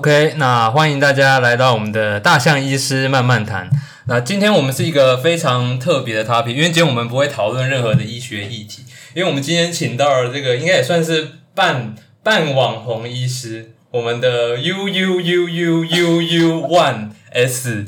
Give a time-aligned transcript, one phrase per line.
[0.00, 3.68] OK，那欢迎大家来到我们的大象医师慢慢谈。
[4.06, 17.84] 那今天我们是一个非常特别的 topic，因为今天我们不会讨论任何的医学议题，因为我们今天请到了这个应该也算是半半网红医师，我们的 U U U U U U One S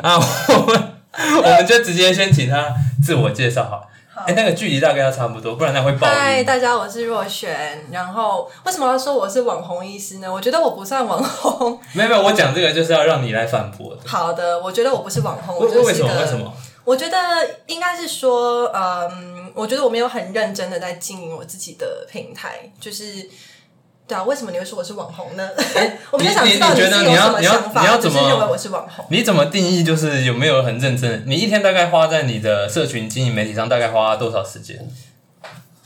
[0.00, 0.82] 啊，我们
[1.12, 2.74] 我们就直接先请他
[3.04, 3.82] 自我介绍好了。
[4.14, 7.86] 哎、那个距离大概要差不多，不然他会爆嗨，大家，我是若璇。
[7.90, 10.30] 然后为什么要说我是网红医师呢？
[10.30, 11.78] 我觉得我不算网红。
[11.94, 13.96] 没有没有，我讲这个就是要让你来反驳。
[14.04, 16.12] 好的，我觉得我不是网红，我为为什么？
[16.20, 16.52] 为什么？
[16.84, 17.16] 我觉得
[17.66, 23.28] 应该是说，嗯，我觉得我没有很认真的在经营我自己的平台，就是。
[24.10, 25.48] 对啊，为什么你会说我是网红呢？
[26.10, 29.04] 我比较想知道你你觉得有什么你要你要想法，你要怎么就是认为我是网红。
[29.08, 31.22] 你怎么定义就是有没有很认真？
[31.26, 34.76] 你一天大概花在你的社群经营媒体上大概花多少时间？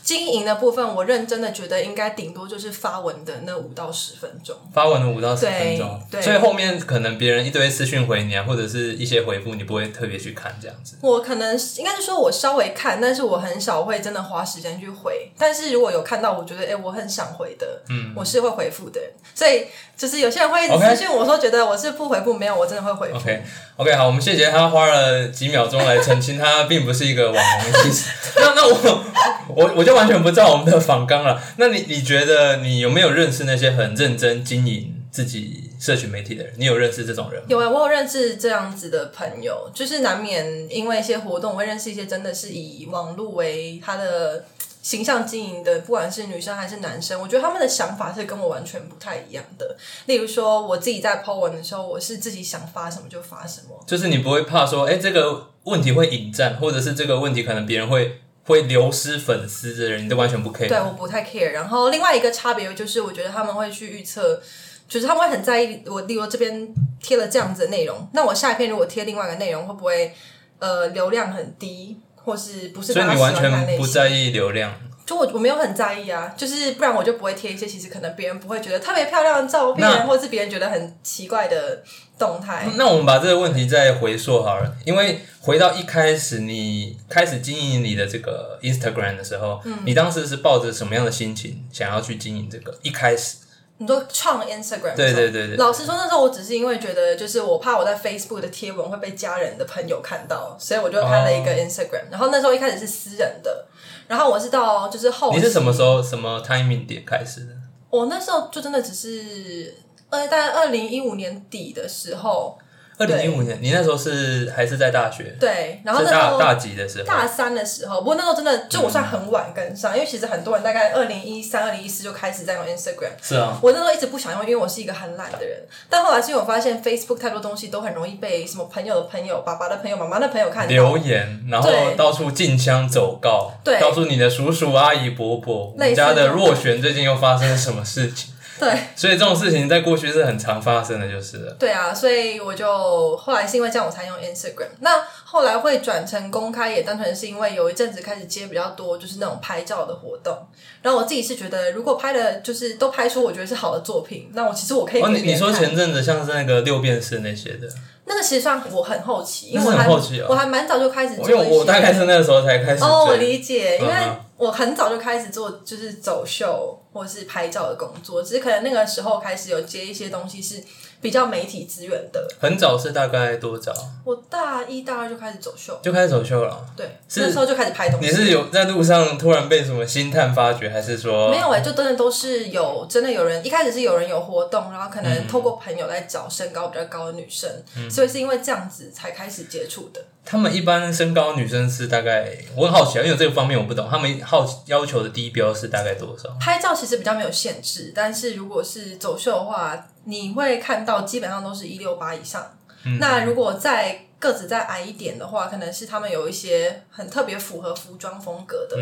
[0.05, 4.55] 经营的部分，我认真的觉得应该顶多就是发文的那五到十分钟。
[4.71, 10.95] 发文的五到十分钟，对对所以后面可能别人一堆私讯回你啊，或者是一些回复，你不会特别去看这样子。
[11.01, 15.31] 我可能是应该是说，我稍微看，但是我很少会真的花时间去回。
[15.39, 19.09] 但是如果有看到，我觉得哎、诶我很想回的，嗯，我是会回复的人。
[19.33, 19.65] 所以
[19.97, 23.15] 就是有些人会私信我说，觉得我是不回复，没有，我真的会回复。
[23.17, 23.43] OK
[23.77, 28.09] OK，好，我们谢谢他花了几秒钟来澄清，他并不是一个网红医师。
[28.37, 29.03] 那那我
[29.49, 31.41] 我我就完全不知道我们的访纲了。
[31.57, 36.53] 那你你觉得你有没有认识那些很认真经营自己社群媒体的人？
[36.57, 37.47] 你有认识这种人吗？
[37.49, 44.43] 有啊、我有认识这样子的朋友，就是难免因为一些活动，我会认识一些真的是以网络为他的
[44.85, 49.75] 形象经营的，不管是女生还是男生，我觉得他们的想法是跟我完全不太一样的。
[50.05, 53.83] 例如说，我自己在 po 文的时候，我是自己想发什么就发什么。
[53.87, 60.69] 就是你不会怕说，哎、这个问题会引战，或者是这个问题可能别人会会流失粉丝的人，你都完全不 care。
[60.69, 61.49] 对，我不太 care。
[61.49, 64.39] 然后另外一个差别就是，我觉得他们会去预测，
[64.87, 66.71] 就是他们会很在意我，例如这边
[67.01, 70.13] 贴了这样子的内容，那我下一篇如果贴另外一个内容，会不会
[70.59, 73.33] 呃流量很低，或是不是所以你完？
[73.33, 74.73] 全不在意流量。
[75.05, 81.83] 就我我没有很在意啊，就是不然我就不会贴一些其实可能别人不会觉得特别漂亮的照片，或是别人觉得很奇怪的
[82.17, 82.67] 动态。
[82.75, 92.75] 那我们把这个问题再回溯好了，因为回到一开始你开始经营你的这个 Instagram 的时候，嗯你当时是抱着什么样的心情想要去经营这个？
[92.81, 93.35] 一开始，
[93.77, 95.57] 你说创 Instagram，对对对对。
[95.57, 101.55] 老实说，那时候我只是因为觉得，就是我怕我在 Facebook 的贴文会被家人的朋友看到，所以我就开了一个哦。
[101.55, 103.67] Instagram、然后那时候一开始是私人的，
[104.07, 107.53] 然后我是到就是后你是什么时候什么 timing 点开始的？
[107.89, 109.75] 我那时候就真的只是
[110.09, 112.57] 呃，大概二零一五年底的时候，
[112.97, 115.35] 二零一五年，你那时候是还是在大学？
[115.39, 117.05] 对，然后是那时候大大几的时候？
[117.05, 123.11] 大三的时候，不过那时候真的就我算很晚跟上，因为其实很多人大概二零一三、二零一四就开始在用 Instagram。
[123.21, 125.57] 是啊，我那时候一直不想用，因为我是一个很懒的人。
[125.89, 130.69] 但后来是因为我发现 Facebook 太多东西都很容易被什么朋友的朋友、爸爸的朋友、妈妈的朋友看到。
[130.69, 138.34] 留言，然后到处进香走告，对告诉你的叔叔阿姨伯伯，我们家的若璇最近又发生了什么事情？
[138.59, 141.51] 对所以这种事情在过去是很常发生的，就是了。
[141.59, 144.69] 对啊，所以我就后来是因为这样我才用 Instagram。
[144.79, 150.37] 那后来会转成公开，也单纯是因为有一阵子开始接比较多就是那种拍照的活动。
[150.81, 157.67] 然后我自己是觉得，如果拍的就是都拍出我觉得是好的作品，那我其实我可以哦，你你说前阵子像是那个六便士那些的，
[158.05, 159.87] 那个其实算我很后期，因为我还
[160.29, 170.61] 我还蛮早就开始做因为我大概是那个时候才开始哦，我理解，因为嗯我很早就开始做就是走秀或是拍照的工作，只是可能那个时候开始有接一些东西是
[171.01, 172.27] 比较媒体资源的。
[172.39, 173.73] 很早是大概多早
[174.03, 176.65] 我大一大二就开始走秀，就开始走秀了？
[176.75, 178.07] 对，是那时候就开始拍东西。
[178.07, 187.49] 你是有在路上突然被什么星探发掘，还是说没有哎、就真的都是有，真的有人一开始是有人有活动，然后可嗯能透过朋友在找身高比较高的女生，
[187.89, 190.01] 所以是因为这样子才开始接触的。
[190.25, 196.29] 他们一般身高女生是大概，我很好奇啊，因为这个方面我不懂，他们好要求的低标是大概多少？
[196.39, 202.51] 拍照其实比较没有限制，但是如果是走秀的话，你会看到基本上都是一六八以上。
[202.87, 208.75] 嗯那如果再个子再矮一点的话，可能是他们有一些很特别符合服装风格的，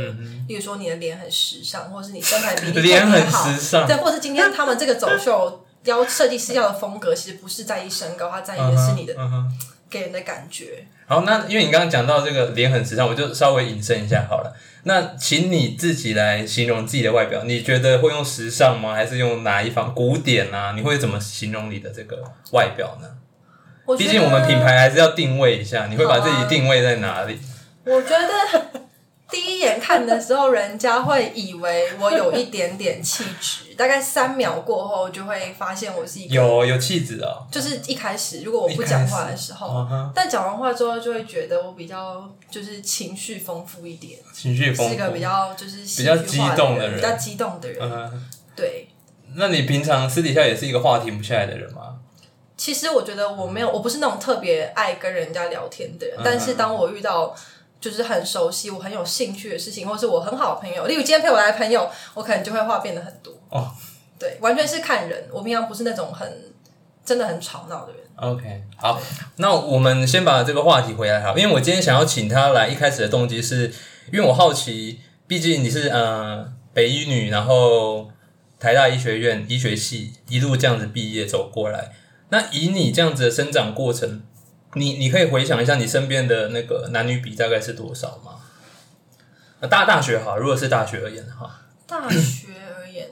[0.47, 9.13] 例如说你的脸很时尚，或者是你身材比例嗯 脸很时尚对，或者是今天他们这个走秀要设计师要的风格，其实不是在意身高，他在意的是你的。
[9.93, 10.83] 给人的感觉。
[11.05, 14.51] 好，那因为你刚刚讲到这个脸很时尚，我就稍微引申一下好了。
[14.85, 18.95] 那请你自己来形容自己的外表，你觉得会用时尚吗？
[18.95, 20.73] 还是用哪一方古典啊？
[20.75, 22.23] 你会怎么形容你的这个
[22.53, 23.07] 外表呢？
[23.97, 27.37] 毕竟我们品牌还是要定位一下，你会把自己定位在哪里？
[27.85, 28.81] 我觉得
[29.33, 45.21] 第一眼看的时候，人家会以为我有一点点气质，大概三秒过后就会发现我是一个有有气质哦，就是一开始如果我不讲话的时候，嗯但讲完话之后就会觉得我比较就是情绪丰富一点，情绪丰是一个比富。
[45.21, 47.79] 较就是比较激动的人比较激动的人。
[47.81, 48.87] 嗯，对，
[49.33, 51.95] 那你平常私底下也是一个话停不下来的人吗？
[52.55, 57.35] 其实我觉得我没有，我不是那种特别爱跟人家聊天的人，嗯但是当我遇到。
[57.83, 63.33] 就是很熟悉、我很有兴趣的事情，或是我很好的朋友，例如今天陪我来的朋友，我可能就会话变得很多。
[63.49, 63.69] 哦，
[64.17, 65.27] 对，完全是看人。
[65.29, 66.53] 我平常不是那种很
[67.03, 68.01] 真的很吵闹的人。
[68.15, 69.01] OK，好，
[69.35, 73.73] 那我们先把这个话题回来好，因为我今天想要请他来，一开始的动机是
[74.13, 78.09] 因为我好奇，毕竟你是呃北医女，然后
[78.59, 81.91] 台大医学院医学系一路这样子毕业走过来，
[82.29, 84.21] 那以你这样子的生长过程，
[84.75, 88.39] 你你可以回想一下你身边的那个男女比大概是多少吗？
[89.59, 92.47] 呃大大学哈，如果是大学而言的话，大学
[92.77, 93.09] 而言，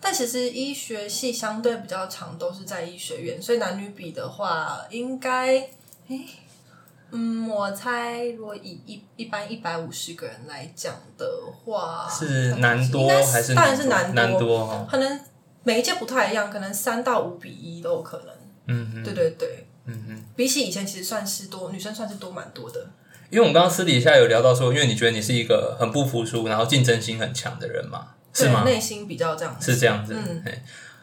[0.00, 5.68] 但其实医学系相对比较长，都是在医学院，所以男女比的话，应该，
[6.08, 6.26] 诶，
[7.12, 11.24] 嗯，我猜如果以一一般一百五十个人来讲的
[11.64, 14.88] 话，是男多还是当然是女多男男多哈？
[14.90, 15.20] 可能
[15.62, 18.28] 每一届不太一样，可能三到五比一都有可能。
[18.66, 20.24] 嗯嗯对对对，嗯嗯。
[20.36, 22.88] 比起以前其实算是多，女生算是多蛮多的。
[23.30, 28.62] 因为我们刚刚私底下有聊到说，因为你觉得你是一个很不服输，然后竞争心很强的人嘛，是吗？
[28.64, 29.72] 内心比较这样子。
[29.72, 30.14] 是这样子。
[30.14, 30.42] 嗯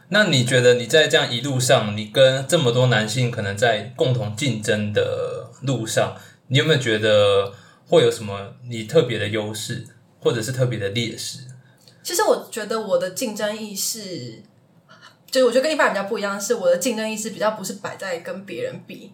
[0.10, 6.16] 那你觉得你在这样一路上，你跟这么多男性可能在共同竞争的路上，
[6.50, 7.52] 你有没有觉得
[7.88, 9.88] 会有什么你特别的优势，
[10.20, 11.40] 或者是特别的劣势？
[12.04, 14.44] 其实我觉得我的竞争意识，
[15.34, 19.12] 就是我觉得跟一般人比较不一样，是我的竞争意识比较不是摆在跟别人比，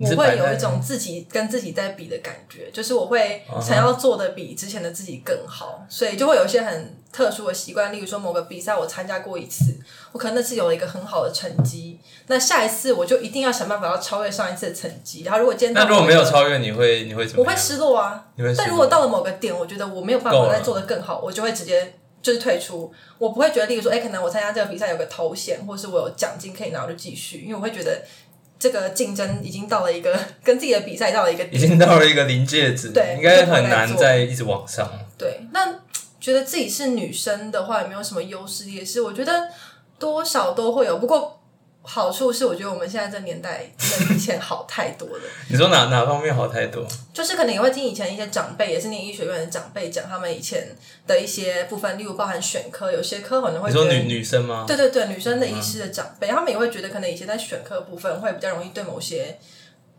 [0.00, 9.78] 我会有一种自己跟自己在比的感觉，就是我会想要做的比之前的自己更好，所以就会有一些很特殊的习惯，例如说某个比赛我参加过一次，
[10.10, 17.44] 我可能那次有了一个很好的成绩，那下一次我就一定要想办法要超越上一次的成绩，然后如果今天那如果没有超越，你会你会怎么？
[17.44, 18.26] 我会失落啊。
[18.56, 22.90] 但如果到了某个点，我觉得我没有办法再做的更好，我就会直接就是退出。
[23.18, 28.02] 我不会觉得，例如说，哎、可能我参加这个比赛有个头衔，或是我有奖金可以拿，我就继续，因为我会觉得
[28.58, 31.58] 这个竞争已经到了一个跟自己的比赛到了一个已。
[31.58, 34.90] 经到了一个临界值，对应该很难再一直往上。
[35.18, 35.80] 对，那
[36.20, 39.02] 觉得自己是女生的话，有没有什么优势劣势？
[39.02, 39.48] 我觉得
[39.98, 41.41] 多少都会有，不过。
[41.84, 45.24] 好处是，我觉得我们现在这年代真的比以前好太多了。
[45.50, 46.86] 你说哪哪方面好太多？
[47.12, 50.76] 就是可能也会听以前一些长辈，也是念医学院的长辈讲他们以前
[51.06, 54.64] 的一些部分，例如包含选科，有些科可能会说女女生吗？
[54.66, 59.36] 对对对，女生的医师的长辈，他们也会觉得可能以前在选科部分会比较容易对某些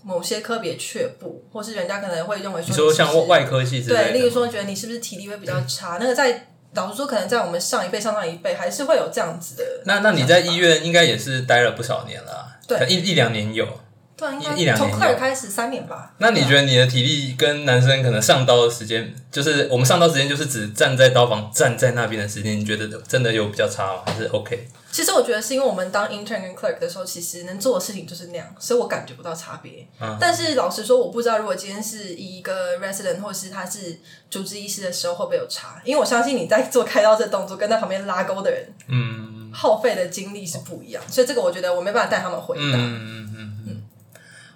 [0.03, 9.63] 某些科别却步，或是人家可能会认为说你说像外科系之类的，对，例如说觉得你是不是体力会比较差，那个在老实说，可能在我们上一辈、上上一辈还是会有这样子的。
[9.85, 13.67] 那那你在医院应该也是待了不少年了啊，对一一两年有。
[14.15, 16.13] 对，应一一两从科尔有开始三年吧。
[16.19, 24.03] 那你觉得你的体力跟男生可能上刀的时间，就是我们上刀时间就是只站在刀房站在那边的时间，你觉得真的有比较差吗？
[24.05, 24.67] 还是 OK？
[24.91, 29.87] 其实我觉得是因为我们当 intern 跟 clerk 的时候，其实能做的事情就是那样，所以我感觉不到差别。
[29.99, 33.97] 嗯但是老实说，我不知道如果今天是一个 resident 或是他是
[34.29, 42.77] 主治医师的时候会不会有差，因为我相信你在做开刀这动作跟在旁边拉钩的人嗯耗费的精力是不一样，所以这个我觉得我没办法带他们回答。
[42.77, 43.22] 嗯。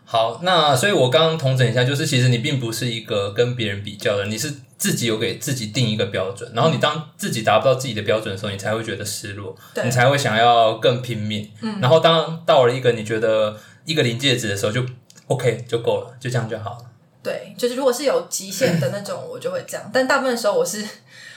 [0.10, 11.52] 好，那所以我刚刚统整一下，就是其实你并不是一个跟别人比较的，你是自己有给自己定一个标准，然后你当自己达不到自己的标准的时候，你才会觉得失落，对你才会想要更拼命。
[11.62, 14.82] 嗯，然后当到了一个你觉得一个临界值的时候，就
[15.28, 16.86] OK 就够了，就这样就好了。
[17.22, 20.82] 对，就是如果是有极限的那种，我就会这样，但大部分时候我是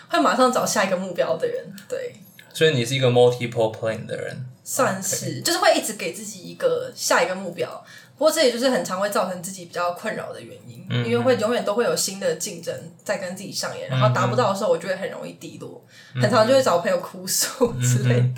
[0.08, 1.66] 会马上找下一个目标的人。
[1.88, 2.14] 对，
[2.54, 4.46] 所以你是一个 multiple plan 的人。
[4.62, 7.84] 算是就是会一直给自己一个下一个目标。
[8.20, 15.82] 不过这也就是很常会造成自己比较困扰的原因，嗯因为会永远都会有新的竞争在跟自己上演，然后达不到的时候，我就会很容易低落，
[16.14, 18.28] 嗯很常就会找朋友哭诉之类的。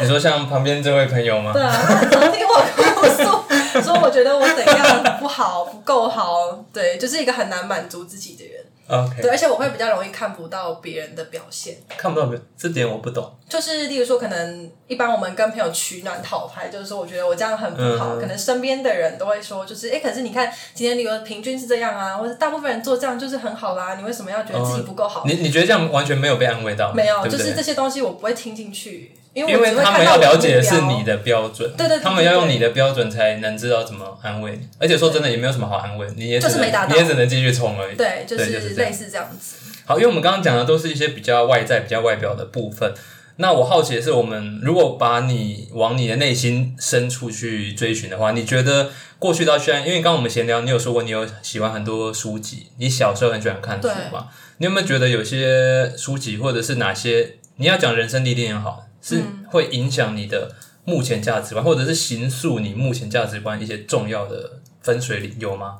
[0.00, 1.52] 你说像旁边这位朋友吗？
[1.52, 8.63] 对啊，他很常听我哭诉，说我觉得我怎样不好，不够好，对，就是一个很难满足自己的人。
[8.86, 12.42] OK，对，而且我会比较容易看不到别人的表现，看不到没有？
[12.56, 13.34] 这点我不懂。
[13.48, 25.24] 就是例如说，可能一般我们跟朋友取暖讨拍，就是说我觉得我这样很不好，嗯可能身边的人都会说，就是哎，可是你看今天旅游平均是这样啊，或者大部分人做这样就是很好啦，你为什么要觉得自己不够好？
[25.26, 26.92] 你你觉得这样完全没有被安慰到？
[26.92, 34.68] 没有，对对就是这些东西我不会听进去，因为他们要了解的是你的标准，对对对他们要用你的标准才能知道怎么安慰你。
[34.78, 37.96] 而且说真的，也没有什么好安慰，你也只能就是没达到你也只能继续冲而已。
[37.96, 39.56] 对，就是类似这样子。
[39.84, 42.94] 好，因为我们刚刚讲的都是一些比较外在、比较外表的部分。
[43.36, 54.28] 那我好奇的是，我们如果把你往你的内心深处去追寻的话，你觉得过去到现在，因为刚刚我们闲聊，你有说过你有喜欢很多书籍，你小时候很喜欢看书嘛？
[54.58, 60.56] 你有没有觉得有些书籍，或者是哪些你要讲人生历练也好，是会影响你的
[60.86, 65.78] 目前价值观，或者是形塑你目前价值观一些重要的分水岭有吗？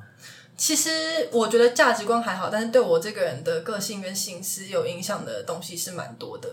[0.57, 0.91] 其实
[1.33, 6.49] 我觉得价值观还好，但是对我这个人的个性跟心思有影响的东西是蛮多的。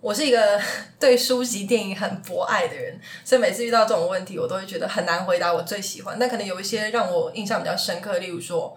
[0.00, 0.60] 我是一个
[1.00, 5.52] 对书籍、电影很博爱的人，所以每次遇到这种问题，我都会觉得很难回答。
[5.52, 8.76] 我最喜欢，但可能有一些让我印象比较深刻，例如说，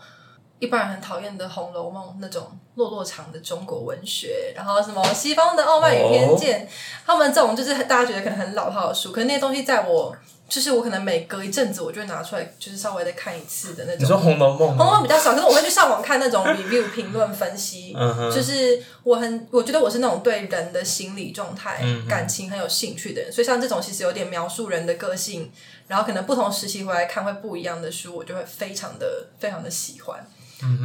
[0.62, 6.66] 一般人很讨厌的《红楼梦》那种落落长的中国文学，然后什么西方的《傲慢与偏见》，
[7.06, 10.16] 他们这种就是大家觉得可能很老套的书，可是那些东西在我。
[10.52, 14.00] 就是我可能每隔一阵子，我就会拿出来，就是稍微再看一次的那种。
[14.02, 14.70] 你说《红楼梦》？
[14.76, 17.96] 《红楼梦》比较少，可是我会去上网看那种 review 评论分析。
[18.30, 25.50] 就是我很，我觉得我是那种对人的心理状态、感情很有兴趣的人，所以像这种其实有点描述人的个性，
[25.88, 30.22] 然后可能不同时期回来看会不一样的书，我就会非常的、非常的喜欢。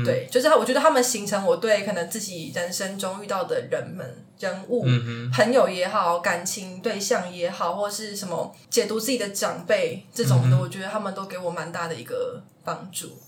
[0.05, 4.05] 对，就是我觉得他们形成我对可能自己人生中遇到的人们、
[4.39, 4.87] 人物、
[5.33, 13.19] 朋友也好，感情对象也好，或是什么解读自己的长辈这种的，我觉得他们都给我蛮大的一个帮助。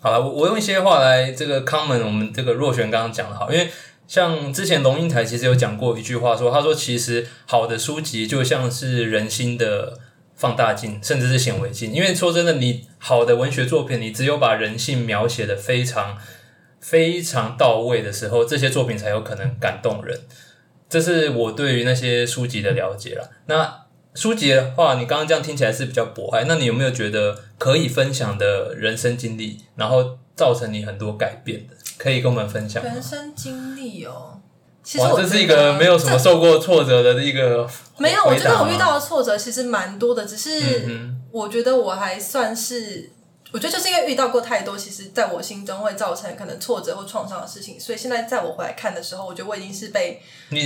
[0.00, 3.70] 好了，我我用一些话来这个 common，我们这个若璇刚刚讲的好，因为
[4.06, 9.98] 像之前龙应台其实有讲过一句话，说他说其实好的书籍就像是人心的。
[10.38, 16.16] 放大镜，甚至是显微镜，因为说真的，你好的文学作品，你只有把人性描写的非常
[16.80, 20.20] 非常到位的时候，这些作品才有可能感动人。
[20.88, 23.30] 这是我对于那些书籍的了解了。
[23.46, 32.82] 那书籍的话，你刚刚这样听起来是比较博爱，那你有没有觉得可以分享的人生经历，然后造成你很多改变的，可以跟我们分享？
[32.84, 34.40] 人生经历哦。
[34.96, 37.68] 哇，这是一个没有什么受过挫折的一个。
[37.98, 40.88] 没有，我觉得我遇到的挫折其实蛮多的，只是
[41.30, 43.10] 我觉得我还算是。
[43.52, 50.20] 我觉得就是因为遇到过太多，其实在我心中会造成可能挫折或创伤的事情，所以现在在我回来看的时候，我觉得我已经是被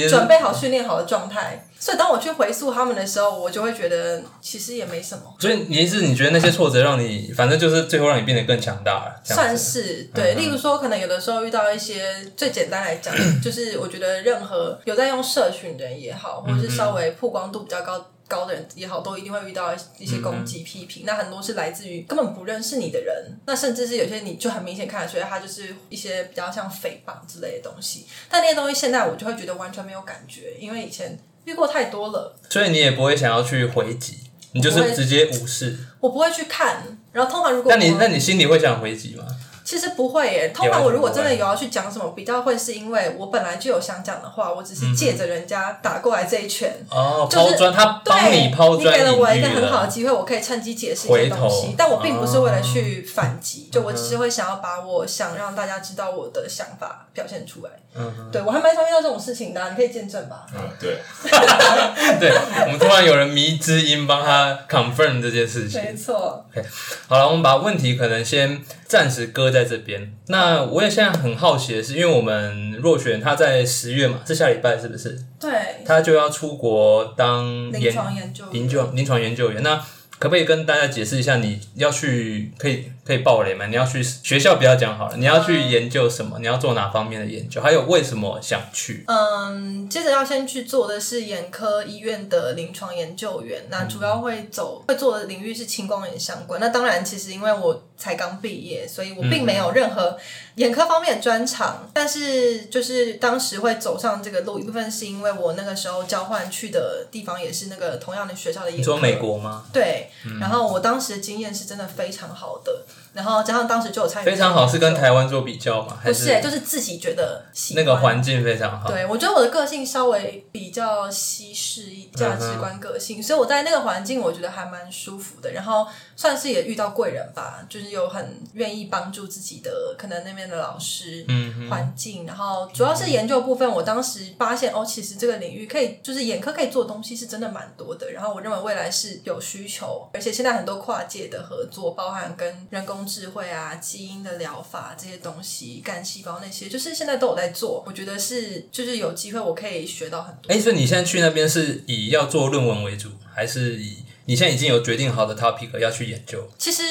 [0.09, 1.69] 准备好、训练好的状态。
[1.79, 5.23] 所以当我去回溯他们的时候，我就会觉得其实也没什么。
[5.41, 9.21] 所以你意思，你觉得那些挫折让你，反正就是最后让你变得更强大了？
[9.25, 10.35] 算是对。
[10.35, 12.05] 例如说，可能有的时候遇到一些
[12.37, 13.13] 最简单来讲，
[13.43, 18.07] 就是我觉得任何有在用社群的人也好，或者是稍微曝光度比较高。
[18.33, 21.03] 高的人也好，都一定会遇到一些攻击、批评。
[21.05, 28.07] 那很多是来自于根本不认识你的人，那甚至是有些你就很明显看得出来，他就是一些比较像诽谤之类的东西。
[28.31, 32.35] 但那些东西现在我就会觉得完全没有感觉，因为以前遇过太多了。
[32.49, 34.19] 所以你也不会想要去回击，
[34.53, 35.79] 你就是直接无视。
[36.01, 39.27] 我不会去看，然后通常如果那你那你心里会想回击吗？
[39.65, 57.71] 其实不会耶，通常我如果真的有要去讲什么，比较会是因为我本来就有想讲的话，我只是借着人家打过来这一拳，哦，抛砖，他帮你抛砖，你给了我一个很好的机会，我可以趁机解释一些东西，但我并不是为了去反击，就我只是会想要把我想让大家知道我的想法表现出来。
[57.95, 60.47] 嗯，对我还蛮常遇到这种事情的，你可以见证吧。
[60.55, 60.97] 嗯，对，
[62.19, 62.33] 对，
[62.65, 66.43] 我们突然有人迷之音帮他 confirm 这件事情，没错。
[66.51, 66.67] OK，
[67.07, 70.13] 好了，我们把问题可能先暂时搁在这边。
[70.27, 75.17] 那我也现在很好奇的是，因为我们若璇他在十月嘛，是下礼拜是不是？
[75.39, 75.51] 对，
[75.85, 79.63] 他就要出国当临床研究研究临床研究员。
[79.63, 79.77] 那
[80.19, 83.67] 可不可以跟大家解释一下，你要去可以可以爆雷吗？
[83.67, 86.39] 你要去学校不要讲好了，你要去研究什么？
[86.39, 87.61] 你要做哪方面的研究？
[87.61, 89.05] 还有为什么想去？
[89.09, 96.61] 嗯，接着要先去做的是眼科医院的临床研究员，那主要会走会做的领域是青光眼相关。
[96.61, 100.17] 那当然，其实因为我才刚毕业，所以我并没有任何
[100.57, 101.91] 眼科方面的专长。
[101.93, 108.79] 但是就是当时会走上这个路，一部分是因为我那个时候交换去的地方也是那个同样的学校的眼科。
[108.79, 109.65] 你说美国吗？
[109.73, 110.09] 对。
[110.41, 115.99] 然后我当时的经验是真的非常好的，然后加上当时就有参与，非常好，是跟台湾做比较吗？
[116.03, 118.89] 不是，就是自己觉得那个环境非常好。
[118.89, 125.53] 对，我觉得我的个性稍微比较西式一价值观个性，所以我在那个环境我觉得还蛮舒服的。
[125.53, 133.71] 然后算是也遇到贵人吧，就是有很愿意帮助自己的，可能那边的老师、嗯环境，然后主要是研究部分。
[133.71, 138.11] 我当时发现哦，其实这个领域可以，就是眼科可以做东西是真的蛮多的。
[138.11, 140.09] 然后我认为未来是有需求。
[140.15, 147.83] 而且现在很多跨界的合作，包含跟人工智慧啊、基因的疗法这些东西、干细胞那些，就是现在都有在做。
[147.87, 150.53] 我觉得是，就是有机会我可以学到很多。
[150.53, 156.43] 哎，所以你现在去那边是以要做论文为主，还是以你现在已经有决定好的 topic 要去研究？
[156.59, 156.83] 其实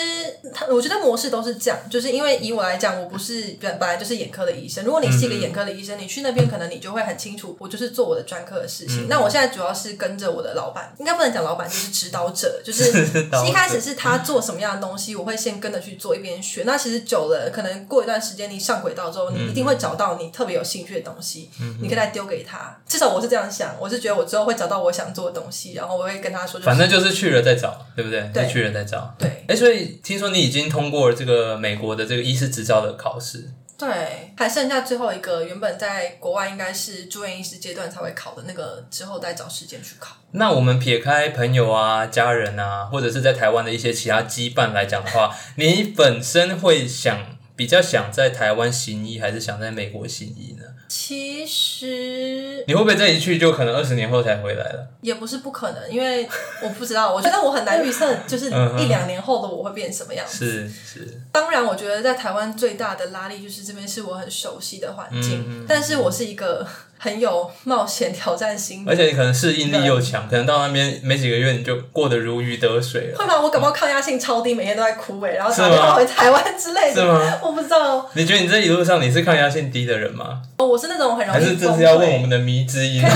[0.53, 4.83] 他，我觉得模式都是这样，就是因为以我来讲，我不是本本来就是眼科的医生。
[4.83, 9.07] 如果你是一个眼科的医生，你去那边可能你就会很清楚，我就是做我的专科的事情。
[9.07, 12.91] 那我现在主要是跟着我的老板，应该不能讲老板，就是指导者，就是
[13.47, 16.63] 一开始是他做什么样的东西，我会先跟着去做，一边学。
[16.65, 21.49] 那其实久了，可能过一段时间你上轨道之后，你一定会找到你特别有兴趣的东西，
[21.81, 22.77] 你可以再丢给他。
[22.87, 28.19] 至少我是这样想，我是觉得我之后会找到我想做的东西，然后我会跟他说，反正就是去了再找，对不对？
[28.33, 29.15] 对，去了再找。
[29.19, 33.47] 对，哎，所以听说你已经通过了这个美国的这个医师执照的考试。
[33.77, 40.15] 对，还剩下最后一个，原本在国外应该是住院医师阶段才会考的那个，之后再找时间去考。
[40.31, 50.65] 那我们撇开朋友啊、家人啊，或者是在台湾的一些其他羁绊来讲的话， 你本身会想比较想在台湾行医，还是想在美国行医呢？
[50.93, 54.87] 其实你会不会这一去就可能二十年后才回来了？
[54.99, 56.27] 也不是不可能，因为
[56.61, 60.45] 我不知道，我觉得我很难预测，就是 一两年后的我会变什么样子。
[60.45, 61.21] 是是。
[61.31, 66.67] 当然，我觉得在台湾最大的拉力就是这边是我很熟悉的环境，但是我是一个。
[67.03, 73.17] 很有冒险挑战心，而且你可能适应力又强，可能到那边没几个月你就过得如鱼得水了。
[73.17, 73.41] 会吗？
[73.41, 77.01] 我感冒抗压性超低，每天都在枯萎，然后打电话回台湾之类的。
[77.01, 77.39] 是吗？
[77.41, 78.07] 我不知道。
[78.13, 80.43] 你觉得你这一路上你是抗压性低的人吗？
[80.61, 81.39] 哦，我是那种很容易。
[81.39, 83.01] 还是这是要问我们的迷之音？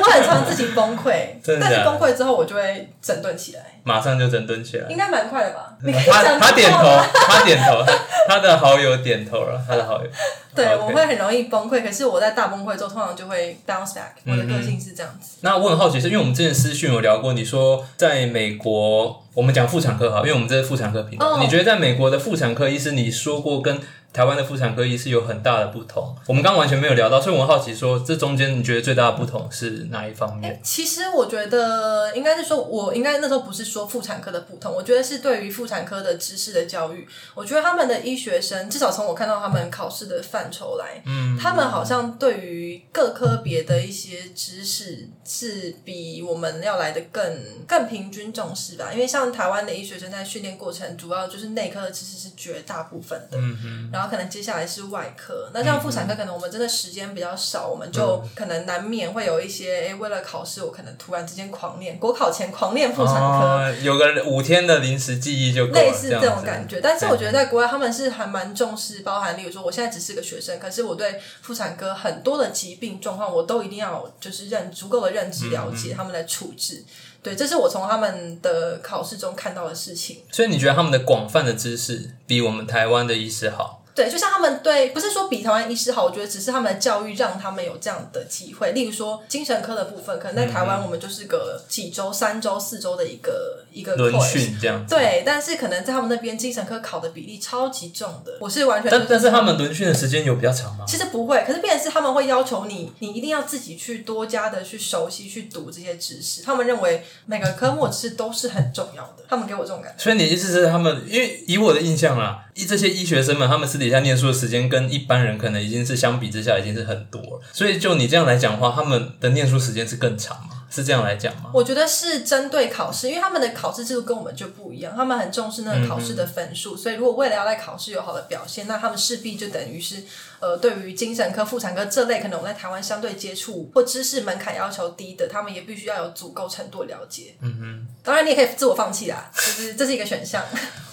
[0.00, 1.26] 我很常自己崩溃，
[1.60, 5.76] 但是崩溃之后我就会整顿起来，马上就整顿起来，应该蛮快的吧？
[6.10, 7.84] 他他点头，他点头，
[8.26, 10.10] 他的好友点头了，他的好友。
[10.54, 14.16] 对，我会很容易崩溃，可是我在大崩溃之后，通常就会 bounce back。
[14.26, 15.38] 我的个性是这样子。
[15.42, 23.80] 那我很好奇，是因为我们之前私讯有聊过，你说在美国，我们讲妇产科哈，因为我们这是妇产科频道，你觉得在美国的妇产科医师，你说过跟。
[24.10, 30.58] 台湾的妇产科医师有很大的不同，我们刚完全没有聊到，所以我好奇说，这中间你觉得最大的不同是哪一方面？
[30.64, 37.06] 其实我觉得应该是说，我应该那时候不是说妇产科的不同，我觉得是对于妇产科的知识的教育。
[37.34, 47.22] 我觉得他们的医学生，至少从我看到他们考试的范畴来，嗯，他们好像对于各科别的一些知识是比我们要来的更
[47.66, 48.90] 更平均重视吧。
[48.92, 53.90] 因为像台湾的医学生在训练过程，主要就是内科的知识是绝大部分的，嗯嗯。
[53.98, 66.80] 然后可能接下来是外科，那像妇产科，可能我们真的时间比较少，我们就可能难免会有一些，哎，为了考试，我可能突然之间狂练，国考前狂练妇产科，有个五天的临时记忆就类似这种感觉。
[66.80, 76.84] 但是我觉得在国外，他们是还蛮重视，包含例如说，我现在只是个学生，可是我对妇产科很多的疾病状况，我都一定要就是认足够的认知了解他们的处置。
[77.20, 80.18] 对，这是我从他们的考试中看到的事情。
[80.30, 83.77] 所以你觉得他们的广泛的知识比我们台湾的医师好？
[83.98, 88.70] 对，就像他们对，不是说比台湾医师好，我觉得只是他们的教育让他们有这样的机会。
[88.70, 94.86] 例如说精神科的部分，可能在台湾我们就是个几周、三周、四周的一个一个轮训这样。
[94.86, 98.88] 对，但是可能在他们那边精神科考的比例超级重的，我是完全。
[98.88, 100.84] 但但是他们轮训的时间有比较长吗？
[100.86, 106.42] 其实不会，可是变是他们会要求你，你一定要自己去多加的去熟悉、去读这些知识。
[106.42, 110.04] 他们认为每个科目其实都是很重要的，他们给我这种感觉。
[110.04, 112.44] 所以你意思是他们，因为以我的印象啦。
[112.66, 120.64] 这些医学生们，他们私底下念书的时间跟一般人可能已经是相比之下已经是很多了，所以就你这样来讲的话，他们的念书时间是更长吗？
[120.70, 121.50] 是这样来讲吗？
[121.54, 130.02] 我觉得是针对考试，因为他们的考试制度跟我们就不一样，他们很重视那个考试的分数，所以如果为了要在考试有好的表现，那他们势必就等于是。
[130.40, 137.34] 呃，对于精神科、妇产科这类，可能我们在台湾相对接触或知识门槛要求低的，他们也必须要有足够程度了解。
[137.40, 140.44] 嗯哼，当然你也可以自我放弃啦，就是这是一个选项。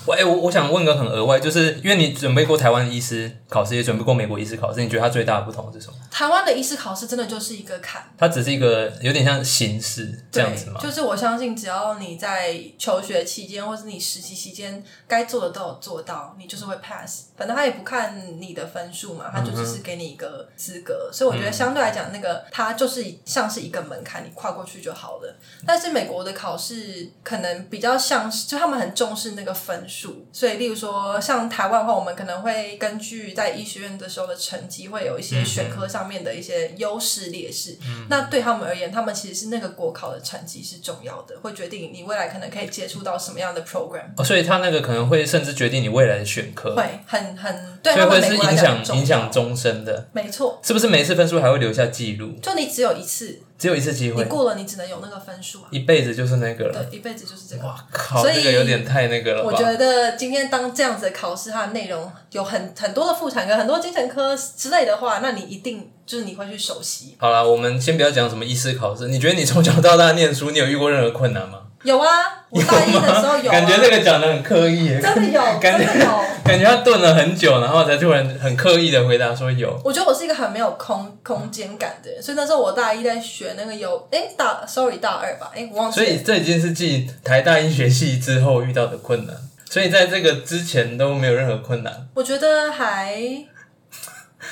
[0.08, 5.94] 我哎，我我想问个很额外，就是因为你准备过台湾医师考试，也准备过美国医师考试，你觉得它最大的不同是什么？
[6.12, 10.80] 台湾的医师考试真的就是一个坎，它只是一个有点像形式这样子吗？
[10.80, 17.24] 就是我相信，只要你在求学期间或是你实习期间该做的都有做到，你就是会 pass。
[17.36, 19.32] 反正他也不看你的分数嘛。
[19.36, 25.36] 他就只是给你一个资格，所以我觉得相对来讲，那个它就是像是一个门槛，你跨过去就好了。
[25.68, 37.78] 但是美国的考试可能比较像是，就他们很重视那个分数，所以例如说像台湾的话，我们可能会根据在医学院的时候的成绩，会有一些选科上面的一些优势劣势。
[38.10, 44.06] 那对他们而言，他们其实是那个国考的成绩是重要的，会决定你未来可能可以接触到什么样的 program。
[44.16, 50.08] 哦，所以他那个可能会甚至决定你未来的选科，会很很对他们是影响影响终身的。
[50.14, 52.32] 没错，是不是每次分数还会留下记录？
[52.42, 56.84] 就你只有一次，只有一次机会，你过了，你只能有那个分数啊，一辈子就是那个了。
[56.84, 57.66] 对，一辈子就是这个。
[57.66, 59.44] 哇靠，这个有点太那个了。
[59.44, 67.16] 我觉得今天当这样子的考试，它的内容有很很多的妇产科、很多精神科之类的话，那你一定就是你会去熟悉。
[67.18, 71.62] 好了，我们先不要讲什么医师考试，你觉得你从小到大念书，你有遇过任何困难吗？
[71.86, 72.08] 有啊，
[72.50, 76.26] 我大一的时候有、啊，感觉这个讲的很刻意，真的有，感 觉真的有。
[76.44, 79.80] 感觉他顿了很久，然后才突然很刻意的回答说有。
[79.84, 85.96] 我觉得我是一个很没有空空间感的人，所以那时候我大一在学那个有，哎、大，sorry 大二吧，哎、我忘记。
[85.96, 89.36] 所以这已经是继台大医学系之后遇到的困难，
[89.70, 92.08] 所以在这个之前都没有任何困难。
[92.14, 93.16] 我觉得还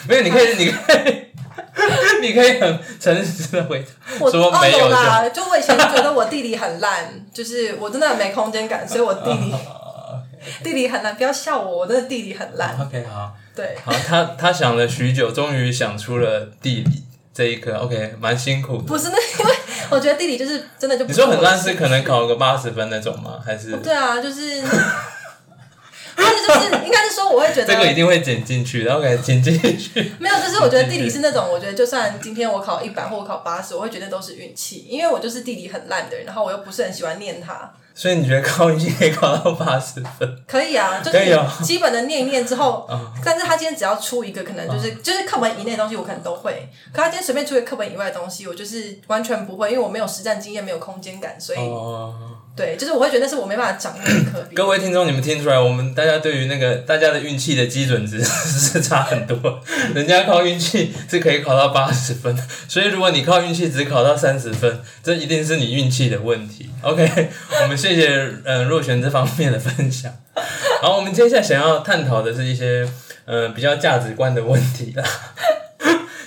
[0.08, 1.26] 没有，你可以，你可以，
[2.22, 3.88] 你可以很诚实的回答。
[4.20, 9.54] 我没有有啦，就我以前觉得我地理很烂， 就是我真的很没空间感，所以我地理
[10.64, 12.76] 地理很烂，不要笑我，我真的地理很烂。
[12.80, 17.76] OK，好，对，好，他他想了许久，终于想出了地理这一科。
[17.78, 18.84] OK，蛮辛苦的。
[18.84, 19.56] 不是那，因为
[19.90, 23.40] 我觉得地理就是真的就不你说很烂是可能考个八十分那种吗？
[23.46, 24.62] 还是对啊，就是，
[26.24, 30.12] 但是就是应该是说我会觉得这个一定会剪进去然后给它剪进去。
[30.20, 37.74] 没有，就是我觉得地理是那种，我觉得就算今天我考一百或我考八十，我会觉得都是运气，因为我就是地理很烂的人，然后我又不是很喜欢念它。
[37.96, 40.28] 所以你觉得靠运气可以考到八十分？
[40.48, 42.90] 可以啊，就是基本的念一念之后，
[43.24, 46.68] 但是他今天只要出一个，可能就是、就是课本以内的东西，我可能都会。
[46.92, 52.16] 可他今天随便出一个课本以外的东西，我就是完全不会，因为我没有实战经验，没有空间感，所以、哦，
[52.56, 54.54] 对，就是我会觉得那是我没办法掌握的科比。
[54.56, 59.60] 各位听众，你们听出来，我们大家对于那个大家的运气的基准值是差很多。
[59.96, 62.38] 人家靠运气是可以考到八十分，
[62.68, 66.70] 所以如果你靠运气只考到三十分，这一定是你运气的问题。
[66.84, 67.30] OK，
[67.64, 70.14] 我们谢谢嗯若璇这方面的分享。
[70.80, 72.88] 好，我们接下来想要探讨的是一些
[73.26, 75.04] 嗯、呃比较价值观的问题啦。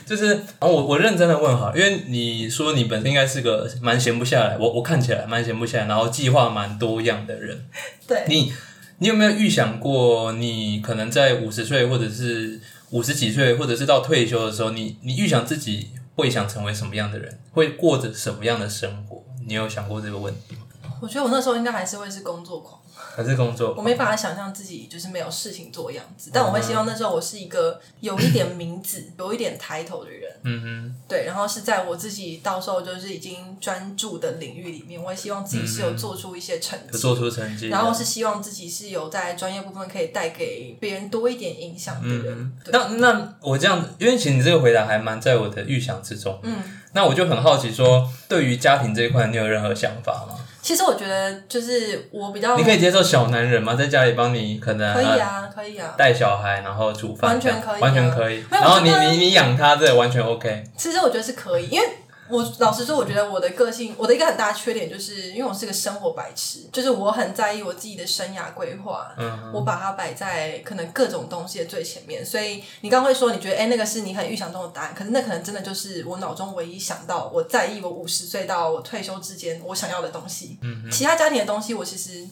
[0.07, 7.69] 就是，我我认真的问哈，因为你说你本身应该是个蛮闲不下来，我我看起来蛮闲不下来，然后计划蛮多样的人。
[8.07, 8.53] 对，你
[8.99, 19.25] 你有没有预想过，你可能在五十岁，或者是五十几岁，或者是到退休的时候，你你预想自己会想成为什么样的人，会过着什么样的生活？
[19.45, 20.61] 你有想过这个问题吗？
[21.03, 22.81] 我觉得我那时候应该还是会是工作狂。
[23.15, 23.75] 还是工作？
[23.77, 37.69] 我没办法想象自己就是没有事情做的样子，但我会希望那时候我是一个有一点名字、 有一点抬头的人，嗯哼，对，然后是在我自己到时候就是已经专注的领域里面，我也希望自己是有做出一些成绩，就做出成绩。
[37.69, 42.39] 然后是希望自己是有在专业部分可以带给别人多一点影响的人。
[42.39, 46.39] 嗯，那那我这样，因为其实你这个回答还蛮在我的预想之中。
[46.43, 50.39] 嗯，那我就很好奇说，对于家庭这一块，你有任何想法吗？
[50.67, 53.77] 其实我觉得就是我比较你可以接受小男人吗？
[53.77, 55.95] 在家里帮你可能呃可以啊，可以啊。
[55.97, 58.45] 带小孩，然后煮饭，完全可以啊完全可以。
[58.51, 60.65] 然后你你你养他，这完全 OK。
[60.77, 61.87] 其实我觉得是可以，因为
[62.29, 72.25] 我老实说，我觉得我的个性，我的一个很大的缺点就是，因为我是个生活白痴，就是我很在意我自己的生涯规划，嗯，我把它摆在可能各种东西的最前面。
[72.25, 80.59] 所以你刚刚会说，你觉得哎、那个是你很预想中的答案，可是那可能真的就是我脑中唯一想到我在意我五十岁到我退休之间我想要的东西。
[80.63, 82.27] 嗯，其他家庭的东西我其实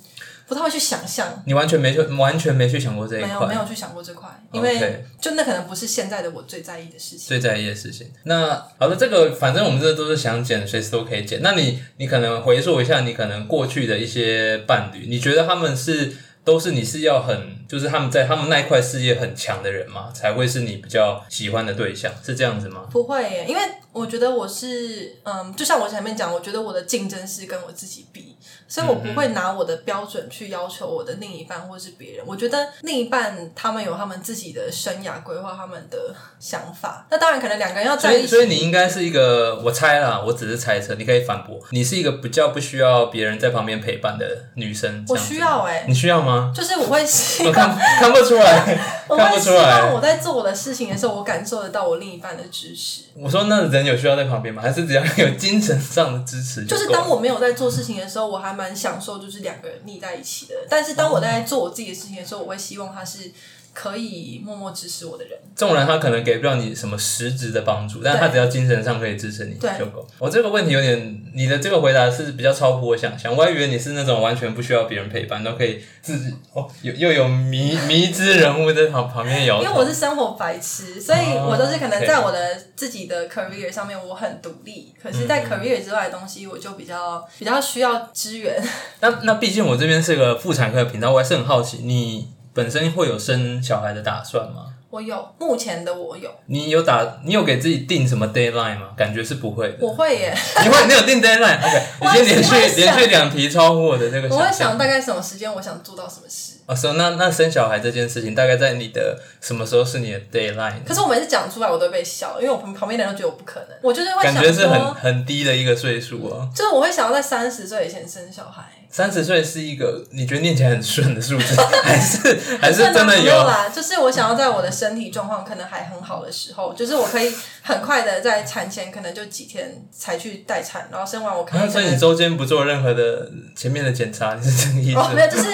[0.46, 1.42] 不太会去想象。
[1.46, 7.28] 你完全没去，完全没去想过这一块没有，没有去想过这块，因为就那可能不是现在的我最在意的事情。
[7.28, 8.11] 最在意的事情。
[8.24, 11.40] 那好的，这个反正我们这都是想减，随时都可以减。
[11.42, 16.12] 那你你可能回溯一下，你可能过去的一些伴侣，你觉得他们是
[16.44, 20.11] 都是你是要很，就是他们在他们那一块事业很强的人嘛？
[20.12, 22.87] 才会是你比较喜欢的对象，是这样子吗？
[22.90, 28.37] 不会耶，因为我觉得我是，嗯，就像我前面讲，我觉得我的竞争是跟我自己比，
[28.68, 32.24] 所以我不会拿我的标准去要求我的另一半或是别人。
[32.26, 37.07] 我觉得另一半他们有他们自己的生涯规划，他们的想法。
[37.11, 41.59] 那当然，可能两个人要，在一起，所以你应该是一个，我猜啦，我只是猜测，你可以反驳。
[41.70, 44.26] 你是一个比较不需要别人在旁边陪伴的
[44.57, 45.04] 女生。
[45.09, 46.34] 我需要哎、你需要吗？
[46.55, 49.92] 就是我会希我望，看看不出来， 我看不出来。
[49.92, 53.03] 我在做我的事情的时候，我感受得到我另一半的支持。
[53.16, 54.62] 我说那人有需要在旁边吗？
[54.62, 60.55] 还是只要有精神上的支持就是够当我没有在做事情的时候，我还蛮享受就是两个人腻在一起的。
[60.68, 63.31] 但是当我在做我自己的事情的时候，我会希望他是
[63.75, 65.39] 可以默默支持我的人。
[65.55, 70.05] 纵然他可能给不了你什么实质的帮助，但他只要精神上可以支持你对就够。
[70.19, 79.65] 我这个问题有点，你的这个回答是比较超乎我想象，我还以为你是那种完全不需要别人陪伴，都可以自己哦，有又有迷迷之人物在旁旁边摇头。
[79.65, 82.39] 因为我是生活白痴，所以哦我都是可能在我的
[82.75, 88.61] 自己的 career 上面我很独立，可是，嗯在 career 之外的东西，我就比较比较需要支援。
[89.01, 94.67] 那那毕竟我这边是个妇产科的频道，我还是很好奇，你本身会有生小孩的打算吗？
[94.90, 98.90] 我有，目前的我有，你有打，你有给自己定什么 deadline 吗？
[98.97, 99.79] 感觉是不会的。
[99.81, 106.53] 我会耶，你会，你有定 deadline？OK， 你我先连续连续两题超乎我的那个我会想大概什么时间，我想做到什么事。
[106.67, 110.85] 哦，是哦那那生小孩这件事情，大概在你的什么时候是你的 deadline？
[110.87, 113.71] 可是我每次讲出来，我都被笑，因为我旁旁边的人都觉得我不可能。
[113.83, 116.49] 我就是会想感觉是很，很低的一个岁数哦。
[116.55, 118.62] 就是我会想要在三十岁以前生小孩。
[118.94, 123.35] 三十岁是一个你觉得念起来很顺的数字， 还是还是真的没有？
[123.44, 135.00] 啦，就是我想要在我的身体状况可能还很好的时候，就是我可以很快的在产前可能就几天才去待产，然后生完我可啊能可能所以你中间不做任何的前面的检查，你是这个意思？
[135.00, 135.48] 哦没有，就是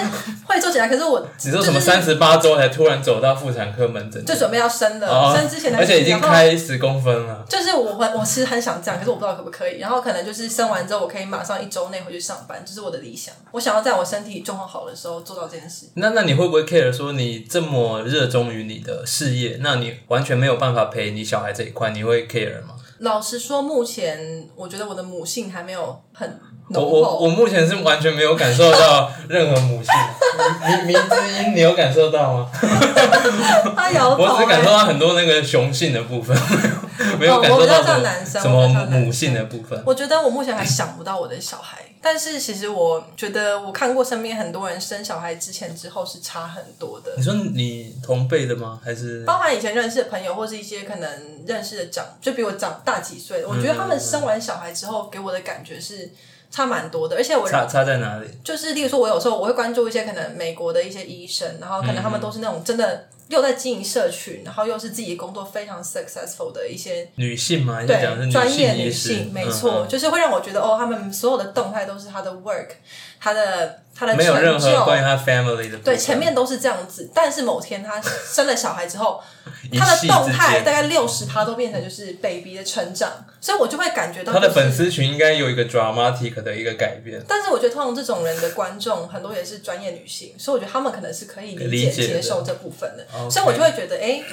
[0.45, 4.23] 会做检查，可是我只说什么就是三十八周才突然走到妇产科门诊？
[4.23, 7.43] 就准备要生了，哦生之前的而且已经开十公分了。
[7.49, 9.79] 就是我会，我其实很想这样，可是我不知道可不可以。
[9.79, 13.30] 然后可能就是生完之后，我可以马上一周内回去上班，这是我的理想。
[13.51, 15.87] 我想要在我身体状况好的时候做到这件事。
[15.95, 22.75] 那那你会不会 care 说你这么热衷于你的事业，那你完全没有办法陪你小孩这一块，你会 care 吗？
[22.99, 26.39] 老实说，目前我觉得我的母性还没有很
[26.69, 26.99] 我浓厚。
[26.99, 29.91] 我我目前是完全没有感受到任何母性，
[30.85, 32.49] 迷迷之音，你有感受到吗？
[33.75, 34.77] 他摇头、我只感受欸。
[34.77, 36.37] 到很多那个雄性的部分，
[37.19, 39.81] 没有哦感受到我比较像什男生么母性的部分。
[39.85, 47.23] 我觉得我目前还想不到我的小孩，但是其实我觉得我看过身边很多人生小孩之前之后是差很多的你。
[47.23, 48.79] 说你同辈的吗？
[48.83, 51.09] 还是包含以前认识的朋友，或是一些可能
[51.45, 56.09] 认识的长，就比我长大几岁的，我觉得他们生完小孩之后给我的感觉是
[56.49, 58.27] 差蛮多的，而且我差差在哪里？
[58.43, 67.81] 就是，例如说，我有时候我会关注一些可能美国的一些医生，然后可能他们都是那种真的又在经营社群，然后又是自己工作非常 successful 的一些女性吗？
[67.81, 72.67] 你在讲的是对专业女性没嗯错，嗯就是会让我觉得哦，他们所有的动态都是他的 work，
[73.21, 75.77] 他的他的没有任何关于他 family 的。
[75.77, 79.21] 对，前面都是这样子，但是某天他生了小孩之后，
[79.71, 87.23] 一他的动态大概六十趴都变成就是 baby 的成长，所以我就会感觉到、他的粉丝群应该有一个 dramatic 的一个改变。
[87.27, 94.23] 但是我觉得通常这种人的观众很多也是专业女性，所以我觉得他们可能是可以理解接受这部分的所以我就会觉得，哎、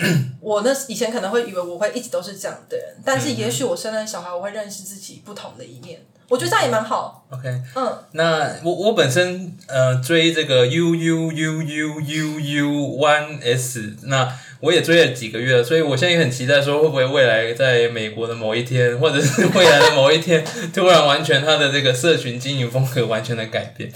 [0.41, 7.27] 我那以前可能会以为我会一直都是这样的人，但嗯是也许我生了小孩，我会认识自己不同的一面，我觉得这样也蛮好。
[7.31, 23.91] OK，嗯，那我我本身呃追这个 U U U U U U One S，那我也追了几个月了，所以我现在也很期待说会不会未来在美国的某一天，或者是未来的某一天， 突然完全它的这个社群经营风格完全的改变。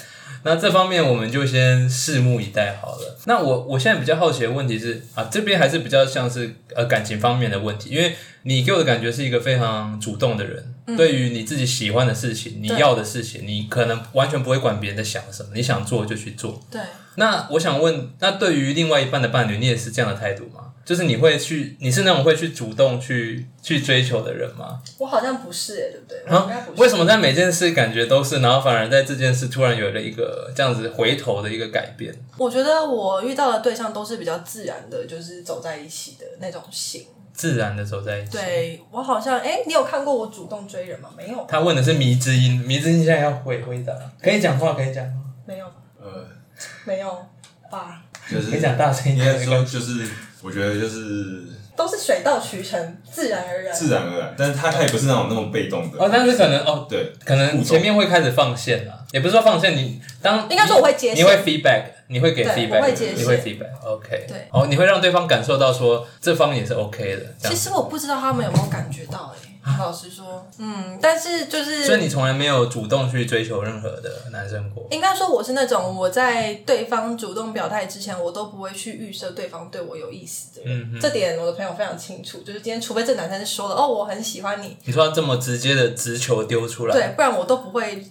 [0.44, 3.18] 那这方面我们就先拭目以待好了。
[3.26, 16.60] 那我我现在比较好奇的问题是啊，这边还是比较像是呃感情方面的问题，因为你给我的感觉是一个非常主动的人，对于你自己喜欢的事情、你要的事情，你可能完全不会管别人在想什么，你想做就去做。
[16.70, 16.80] 对，
[17.16, 20.72] 那我想问，那对于另外一半的伴侣，你也是这样的态度吗？
[20.84, 24.80] 就是你会去，你是那种会去主动去去追求的人吗？
[24.98, 26.36] 我好像不是、哎，对不对？
[26.36, 26.66] 啊。
[26.76, 32.12] 为什么在每件事感觉都是，然后反而在这件事突然有了一个这样子回头的一个改变？
[32.36, 37.04] 我觉得我遇到的对象都是比较自然的，就是走在一起的那种型。
[37.32, 38.32] 自然的走在一起。
[38.32, 41.08] 对我好像，哎、你有看过我主动追人吗？
[41.16, 45.12] 没有，他问的是迷之音，迷之音现在要回回答，可以讲话，可以讲话，
[45.46, 45.66] 没有，
[45.98, 46.26] 呃，
[46.84, 47.26] 没有
[47.70, 48.02] 吧？
[48.30, 49.64] 就是可以讲大声一应该说。
[49.64, 50.08] 就是，
[50.42, 51.44] 我觉得就是
[51.74, 53.74] 都是水到渠成，自然而然。
[53.74, 67.54] 自然而然，但是他他也不是那种那么被动的，哦，但是可能哦，对，可能前面会开始放线了，也不是说放线，你当应该说我会接线你会 feedback，你会给对 feedback，我会你会 feedback，OK，、对哦，你会让对方感受到说这方也是 OK 的，这样。
[67.54, 69.48] 其实我不知道他们有没有感觉到、哎，
[69.78, 74.86] 老实说，嗯，但是就是，所以你从来没有主动去追求任何的男生过。
[74.90, 80.90] 应该说我是那种我在对方主动表态之前，我都不会去预设对方对我有意思的人。
[80.92, 88.04] 嗯这点我的朋友非常清楚，就是今天除非这男生说了哦，我很喜欢你，你说要这么直接的直球丢出来，对，不然我都不会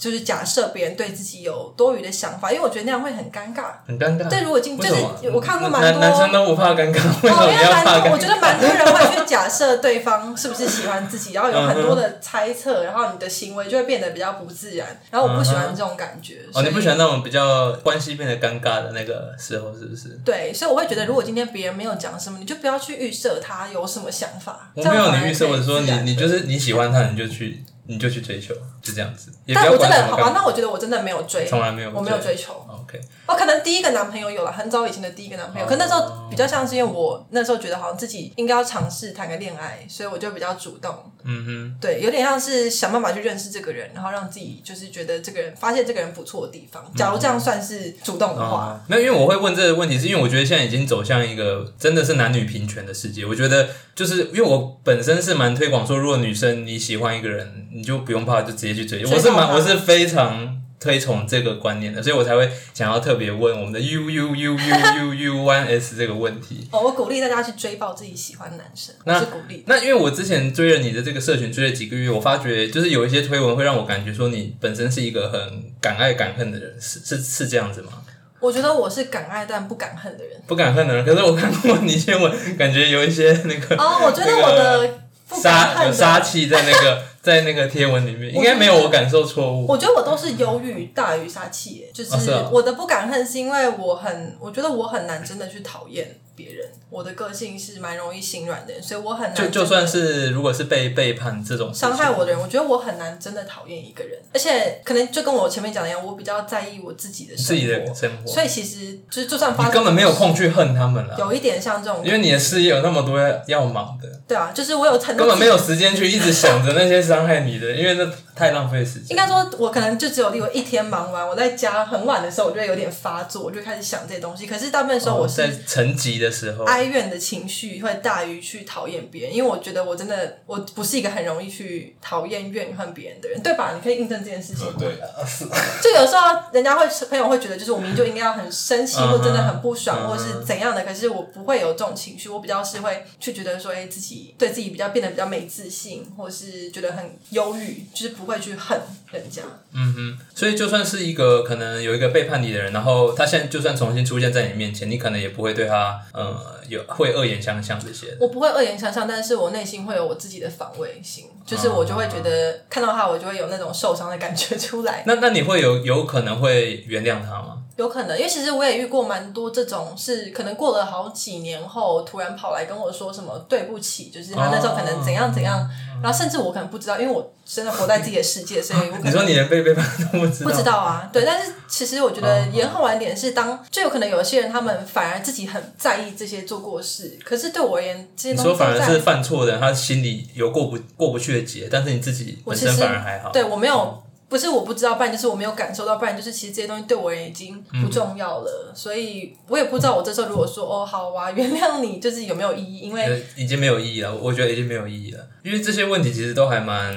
[0.00, 3.64] 就是假设别人对自己有多余的想法，因为我觉得那样会很尴尬。
[3.86, 4.28] 很尴尬。
[4.28, 8.10] 对，如果今就是我看过蛮多男男生都不怕尴尬，为什哦，么要怕尴尬？
[8.10, 14.86] 我觉得蛮多人会去假设对方是不是喜欢自己，然后有很多的猜测，然后你的行为就会变得比较不自然。
[15.10, 16.40] 然后我不喜欢这种感觉。
[16.52, 16.96] 哦，你不喜欢？
[16.96, 20.18] 那种比较关系变得尴尬的那个时候，是不是？
[20.24, 24.70] 对，所以我会觉得，如果今天别人没有讲什么，你就不要去预设他有什么想法。
[24.74, 30.32] 我没有你预设，我说你你就是你喜欢他，你就去你就去追求，就这样子，也不但要我真的好吧。
[30.34, 32.66] 那我觉得我真的没有追，从来没有我没有追追求。
[32.86, 40.94] OK，哦，可能第一个男朋友有了，很早以前的第一个男朋友，哦可那时候比较像是因为我那时候觉得好像自己应该要尝试谈个恋爱，所以我就比较主动。
[41.28, 46.84] 嗯哼，对，有点像是想办法去认识这个人，然后让自己就是觉得这个人发现这个人不错的地方。
[46.94, 53.26] 假如这样算是主动的话，啊，没有，因为我会问这个问题，是因为我觉得现在已经走向一个真的是男女平权的世界。
[53.26, 59.04] 我觉得就是因为我本身是蛮推广说，如果女生你喜欢一个人，你就不用怕，就直接去追。
[59.04, 66.68] 我是蛮，我是非常推崇这个观念的，所以我才会想要特别问我们的 U U U U U U One S 这个问题。
[66.72, 69.64] 哦，我鼓励大家去追爆自己喜欢的男生，那是鼓励。
[69.66, 77.92] 那因为我之前追了你的这个社群追了几个月，我发觉就是有一些推文会让我感觉说你本身是一个很敢爱敢恨的人，是是是这样子吗？
[78.38, 80.38] 我觉得我是敢爱但不敢恨的人。
[80.46, 85.00] 不敢恨的人，可是我看过你一些文，感觉有一些那个哦，我觉得我的
[85.42, 89.66] 杀有杀气在那个在那个贴文里面，应该没有我感受错误。
[89.66, 96.68] 我觉得我都是忧郁大于杀气，就是我的不敢恨是因为我很，我觉得我很难真的去讨厌别人。
[96.90, 119.06] 我的个性是蛮容易心软的人，所以我很难就就算是如果是被背叛这种伤害我的人，我觉得我很难真的讨厌一个人，而且可能就跟我前面讲的一样，我比较在意我自己的生活，自己的生活，所以其实就是就算发生根本没有空去恨他们了，有一点像这种，因为你的事业有那么多要忙的，对啊，就是我有很根本没有时间去一直想着那些伤害你的，因为那太浪费时间。
[119.10, 124.46] 应该说，我可能就只有例如一天忙完，我在家很晚的时候，我就会有点发作，我就开始想这些东西。
[124.46, 133.72] 可是大部分时候，我哦在是沉寂的时候，哀怨的情绪会大于去讨厌别人，因为我觉得我真的我不是一个很容易去讨厌怨恨别人的人，对吧？
[133.74, 134.66] 你可以印证这件事情。
[134.78, 134.98] 对，
[135.82, 149.42] 就有时候人家会朋友会觉得，就是我明明就应该要很生气，或真的很不爽，或是怎样的，可是我不会有这种情绪，我比较是会去觉得说，哎、自己对自己比较变得比较没自信，或是觉得很忧郁，就是不会去恨人家。
[149.72, 158.16] 嗯哼，所以就算是一个可能有一个背叛你的人，然后他现在就算重新出现在你面前，你可能也不会对他呃有会恶言相向这些。
[158.20, 165.02] 我不会恶言相向，但是我内心会有我自己的防卫心，就是我就会觉得看到他，我就会有那种受伤的感觉出来。
[165.06, 167.62] 那那你会有有可能会原谅他吗？
[167.76, 175.68] 有可能，因为其实我也遇过蛮多这种，是可能过了好几年后，突然跑来跟我说什么对不起，就是他那时候可能怎样怎样，
[176.02, 180.50] 然后甚至我可能不知道，因为我真的活在自己的世界，所以我可能你说你连被背叛都不知道？
[180.50, 193.30] 不知道啊，对，但是其实我觉得延后晚点是当，就有可能有些人他们反而自己很在意这些做过事，可是对我而言，这些你说反而是犯错的人，他心里有过不过不去的结，但是你自己本身反而还好。
[193.32, 202.80] 对我没有，不是我不知道，不然就是我没有感受到，不然就是其实这些东西对我已经不重要了，所以我也不知道我这时候如果说哦好啊，原谅你，就是有没有意义？
[202.80, 206.94] 因为呃已经没有意义了，我觉得已经没有意义了，因为这些问题其实都还蛮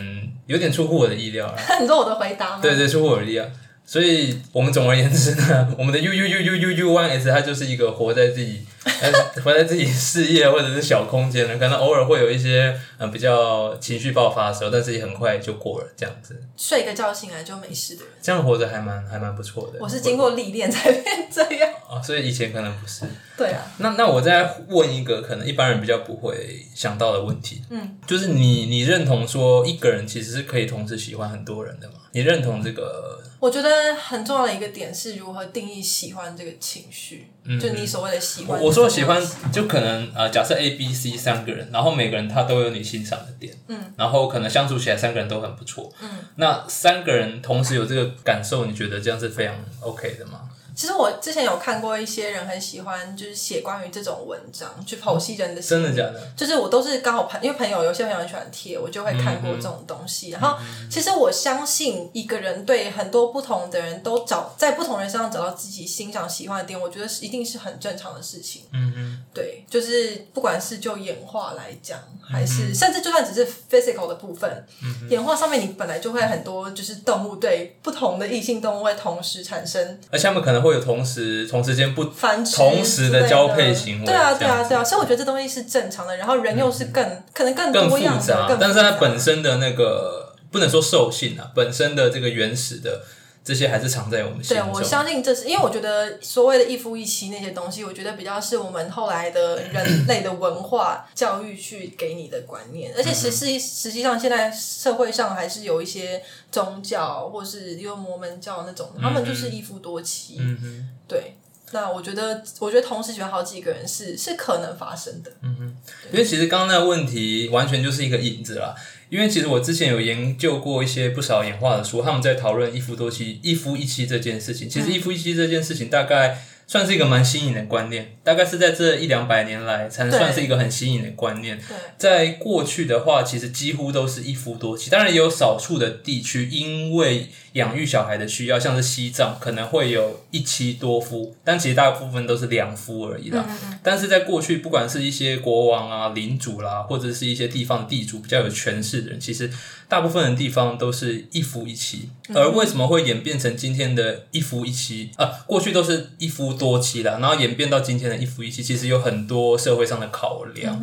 [0.47, 1.55] 有点出乎我的意料了。
[1.79, 2.59] 你知道我的回答吗？
[2.61, 3.45] 对对，出乎我的意料。
[3.85, 8.63] 所以我们总而言之呢，我们的 U U U U U U One S 它就是一个活在自己
[9.01, 19.79] 呃活在自己事业或者是小空间呢，可能偶尔会有一些嗯比较情绪爆发的时候，但是也很快就过了，这样子，睡个觉醒来就没事的人，这样活着还蛮还蛮不错的。
[19.79, 21.69] 我是经过历练才变这样。
[21.89, 23.05] 啊，所以以前可能不是。
[23.35, 31.93] 对啊，那那我再问一个可能一般人比较不会想到的问题，嗯，就是你你认同说一个人其实是可以同时喜欢很多人的吗？
[32.11, 33.17] 你认同这个？
[33.39, 38.59] 我觉得很重要的一个点是如何定义喜欢这个情绪，就你所谓的喜欢。
[38.59, 39.21] 嗯我我说喜欢，
[39.53, 50.48] 就可能呃，假设 A、B、C 三个人，然后每个人他都有你欣赏的点，嗯，然后可能相处起来三个人都很不错，嗯，那三个人同时有这个感受，你觉得这样是非常 OK 的吗？
[50.79, 56.31] 其实我之前有看过一些人很喜欢，就是写关于这种文章，去剖析人的真的假的？
[56.37, 60.29] 就是我都是刚好朋，因为朋友有些朋友很喜欢贴，我就会看过这种东西。
[60.29, 60.57] 然后，
[60.89, 68.61] 其实我相信一个人对很多不同的人都找在不同人身上找到自己欣赏、喜欢的点，我觉得是一定是很正常的事情。
[68.71, 74.65] 嗯嗯，对，就是不管是就演化来讲，还是、甚至就算只是 physical 的部分，
[75.09, 86.17] 演化上面你本来就会很多，就是动物对不同的异性动物会同时产生而且他们可能会有同时同时间不繁殖同时的交配行为对啊，对啊，对啊，所以我觉得这东西是正常的。
[86.17, 87.03] 然后人又是更、
[87.33, 93.01] 可能更更多样的，复杂更，但是它本身的那个不能说兽性啊，本身的这个原始的
[93.49, 94.67] 这些还是藏在我们心中。
[94.67, 110.37] 对我相信这是因为我觉得所谓的一夫一妻那些东西，我觉得比较是我们后来的人类的文化教育去给你的观念，而且实际实际上现在社会上还是有一些宗教或是有摩门教那种，他们就是一夫多妻。
[110.39, 110.89] 嗯哼。
[111.07, 111.33] 对，
[111.71, 115.31] 那我觉得我觉得同时喜欢好几个人是是可能发生的。
[115.41, 115.77] 嗯哼
[116.11, 118.75] 因为其实刚刚那个问题完全就是一个引子啦。
[119.09, 124.69] 因为其实我之前有研究过一些不少演化的书，他们在讨论一夫多妻、一夫一妻这件事情。
[124.69, 131.59] 其实一夫一妻这件事情大概算是一个蛮新颖的观念，大概是在这一两百年来才能算是一个很新颖的观念。
[131.97, 143.43] 在过去的话，其实几乎都是一夫多妻，当然也有少数的地区因为养育小孩的需要，像是西藏可能会有一妻多夫，但其实大部分都是两夫而已啦。
[143.81, 149.49] 但是在过去，不管是一些国王啊、领主啦，或者是一些地方的地主比较有权势的人，其实
[149.89, 152.09] 大部分的地方都是一夫一妻。
[152.33, 155.25] 而为什么会演变成今天的一夫一妻啊？
[155.47, 160.79] 过去都是一夫多妻啦，然后演变到今天的一夫一妻，其实有很多社会上的考量。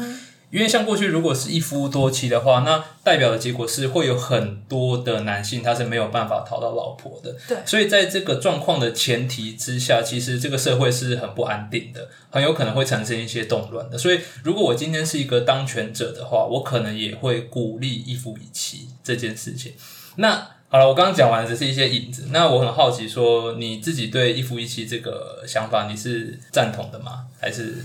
[0.49, 7.35] 因为像过去如果是一夫多妻的话，那代表的结果是会有很多的男性他是没有办法讨到老婆的。
[7.49, 13.99] 对所以在这个状况的前提之下，其实这个社会是很不安定的，很有可能会产生一些动乱的。
[13.99, 19.73] 所以如果我今天是一个当权者的话，我可能也会鼓励一夫一妻这件事情。
[20.17, 22.27] 那好了，我刚刚讲完只是一些影子。
[22.33, 27.27] 那我很好奇，说你自己对一夫一妻这个想法，你是赞同的吗？
[27.41, 27.77] 还是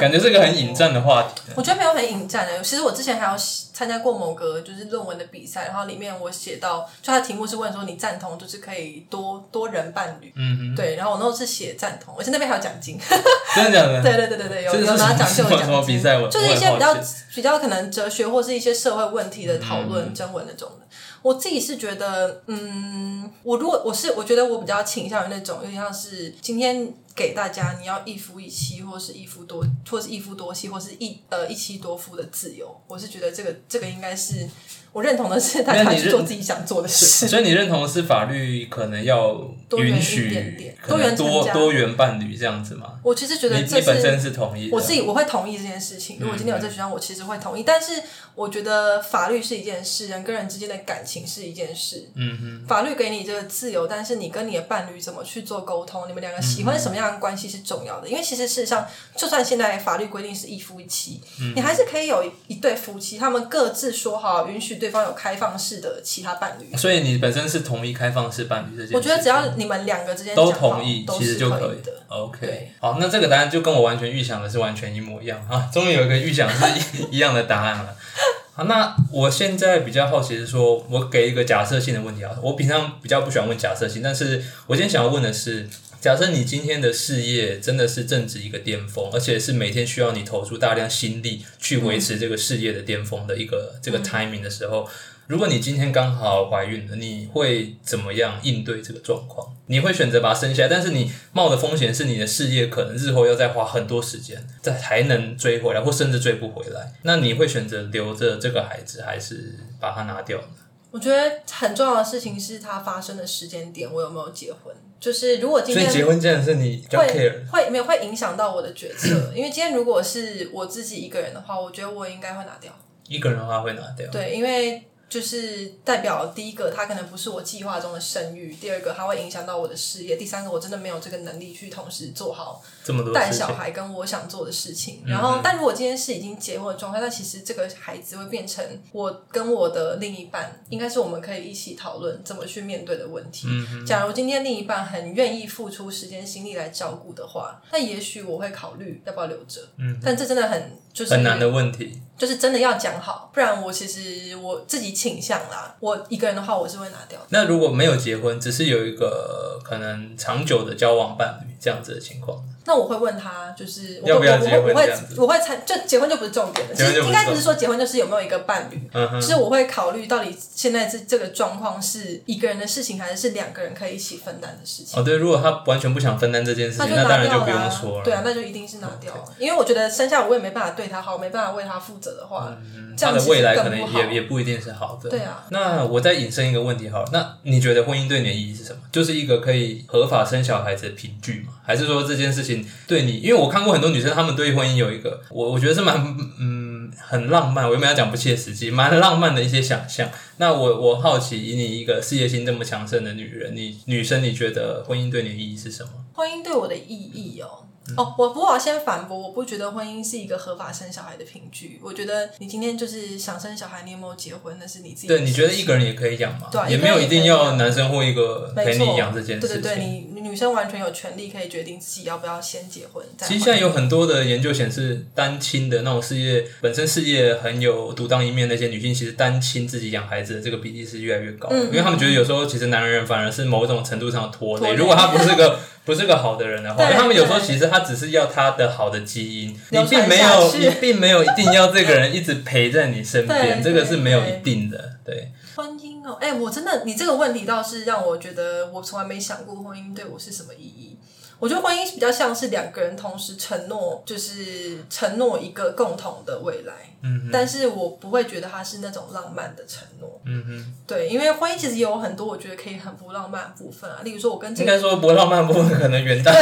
[0.00, 1.52] 感觉是个很引战的话题？
[1.54, 2.60] 我觉得没有很引战的。
[2.62, 3.38] 其实我之前还有
[3.72, 12.98] 参加过某个就是论文的比赛，然后里面我写到，就它的题目是问说你赞同就是可以多多人伴侣，嗯哼，对，然后我那时候是写赞同，而且那边还有奖金，
[13.54, 14.02] 真的假的？
[14.02, 16.18] 对对对对对，有有拿奖就有奖金，比赛？
[16.18, 16.94] 我就是一些比较
[17.34, 20.86] 比较可能哲学或是一些社会问题的讨嗯论、征文那种的。
[21.20, 26.88] 我自己是觉得，嗯，我如果我是我觉得我比较倾向于那种有点像是今天
[27.18, 32.80] 给大家你要一夫一妻，或是一夫多，或是一夫多妻，或是一呃一妻多夫的自由。
[32.86, 34.48] 我是觉得这个这个应该是
[34.92, 37.28] 我认同的是大家那你认去做自己想做的事。
[37.28, 39.34] 所以你认同的是法律可能要
[39.68, 42.98] 多元一允许点点多元多多元伴侣这样子吗？
[43.02, 46.18] 我其实觉得你本身是是同意的，我自己我会同意这件事情。
[46.20, 47.62] 如果今天有这个选项，我其实会同意。
[47.62, 48.02] 但是
[48.34, 52.08] 我觉得法律是一件事，人跟人之间的感情是一件事。
[52.14, 58.08] 嗯哼，法律给你这个自由，但是你跟你的伴侣怎么去做沟通，你们两个喜欢什么样的关系是重要的。
[58.08, 58.86] 因为其实事实上，
[59.16, 66.76] 就算现在法律规定是一夫一妻，嗯你还是可以有一对夫妻，他们各自说好允许对方有开放式的其他伴侣。
[66.76, 68.96] 所以你本身是同意开放式伴侣这件事情？
[68.96, 71.92] 我觉得只要你们两个之间都同意，其实就可以的。
[72.08, 75.68] OK，好，那这个答案就跟我完全预想的是完全一模一样啊！
[75.72, 77.94] 终于有一个预想是一一样的答案了。
[78.54, 82.32] 好，那我现在比较好奇的是说，我给一个假设性的问题啊。
[82.42, 85.68] 我平常比较不喜欢问假设性，但是我今天想要问的是，
[86.00, 94.88] 假设你今天的事业真的是正值一个巅峰，而且是每天需要你投出大量心力去维持这个事业的巅峰的一个、这个 timing 的时候，
[95.26, 99.52] 如果你今天刚好怀孕了，你会怎么样应对这个状况？
[99.66, 106.92] 你会选择把它生下来，但是你冒的风险是你的事业可能日后要再花很多时间，再才能追回来，或甚至追不回来。
[107.02, 110.46] 那你会选择留着这个孩子，还是把它拿掉呢？
[110.92, 114.72] 我觉得很重要的事情是它发生的时间点，我有没有结婚？
[115.00, 122.72] 就是如果今天所以结婚竟然是你比较 care 会会没有会影响到我的决策， 因为今天如果是我自己一个人的话，我觉得我应该会拿掉。
[123.08, 124.10] 一个人的话会拿掉。
[124.10, 135.02] 对，因为就是代表第一个，它可能不是我计划中的生育；第二个，它会影响到我的事业；第三个，我真的没有这个能力去同时做好这么多带小孩跟我想做的事情。
[135.06, 143.48] 嗯然后，但如果今天是已经结婚的状态，那其实这个孩子会变成我跟我的另一半，应该是我们可以一起讨论怎么去面对的问题。
[143.48, 149.62] 嗯假如今天另一半很愿意付出时间心力来照顾的话，那也许我会考虑要不要留着。
[149.78, 152.00] 嗯，但这真的很就是很难的问题。
[152.16, 157.26] 就是真的要讲好，不然我其实我自己倾向啦，我一个人的话我是会拿掉的。
[157.28, 175.00] 那如果没有结婚，只是有一个可能长久的交往伴侣这样子的情况，那我会问他，就是我要不要我我我会我会参就结婚就不是重点了，其实应该不是说结婚就是有没有一个伴侣，嗯哼就是我会考虑到底现在这这个状况是一个人的事情，还是是两个人可以一起分担的事情。
[175.00, 178.04] 哦，对，如果他完全不想分担这件事情，那那当然就不用说了。
[178.04, 182.56] 对啊，那就一定是拿掉了因为我觉得生下我也没办法对他好，没办法为他负责的话，
[182.96, 185.10] 这他的样其实未来可能也也不一定是好的。
[185.10, 185.44] 对啊。
[185.50, 188.78] 那我再引申一个问题好了，那你觉得婚姻对你的意义是什么？
[188.92, 193.18] 就是一个可以合法生小孩子的凭据还是说这件事情对你？
[193.18, 200.10] 因为我看过很多女生，她们对婚姻有一个我我觉得是蛮嗯很浪漫，我原本要讲不切实际，蛮浪漫的一些想象。
[200.38, 205.90] 那我我好奇，以你一个事业心这么强盛的女人，你女生你觉得婚姻对你的意义是什么？
[206.14, 207.67] 婚姻对我的意义哦。
[207.90, 211.80] 嗯哦，我不过我先反驳，我不觉得婚姻是一个合法生小孩的凭据。
[211.82, 216.48] 我觉得你今天就是想生小孩，你有没有结婚，那是你自己对，你觉得一个人也可以养吗？
[216.52, 219.60] 对啊也没有一定要男生或一个陪你养这件事情。
[219.60, 219.84] 对对对，
[220.14, 223.04] 你女生完全有权利可以决定自己要不要先结婚。
[223.16, 234.18] 再其实现在有很多的研究显示，单亲的那种事业本身事业很有独当一面那些女性，其实单亲自己养孩子的这个比例是越来越高，嗯因为他们觉得有时候其实男人反而是某种程度上。
[234.30, 235.58] 拖累如果他不是个
[235.88, 244.96] 不是个好的人的话，他们有时候其实他只是要他的好的基因，你并没有，你并没有一定要这个人一直陪在你身边，这个是没有一定的。
[245.02, 250.97] 对，婚姻哦，哎、我真的，你这个问题倒是让我觉得我从来没想过婚姻对我是什么意义。
[251.38, 256.72] 我觉得婚姻比较像是两个人同时承诺，就是承诺一个共同的未来。
[257.00, 260.20] 嗯但是我不会觉得它是那种浪漫的承诺。
[260.24, 266.32] 嗯哼，对，因为婚姻其实也有很多我觉得可以很不浪漫的部分啊，例如说我跟这个应该说不浪漫部分可能远大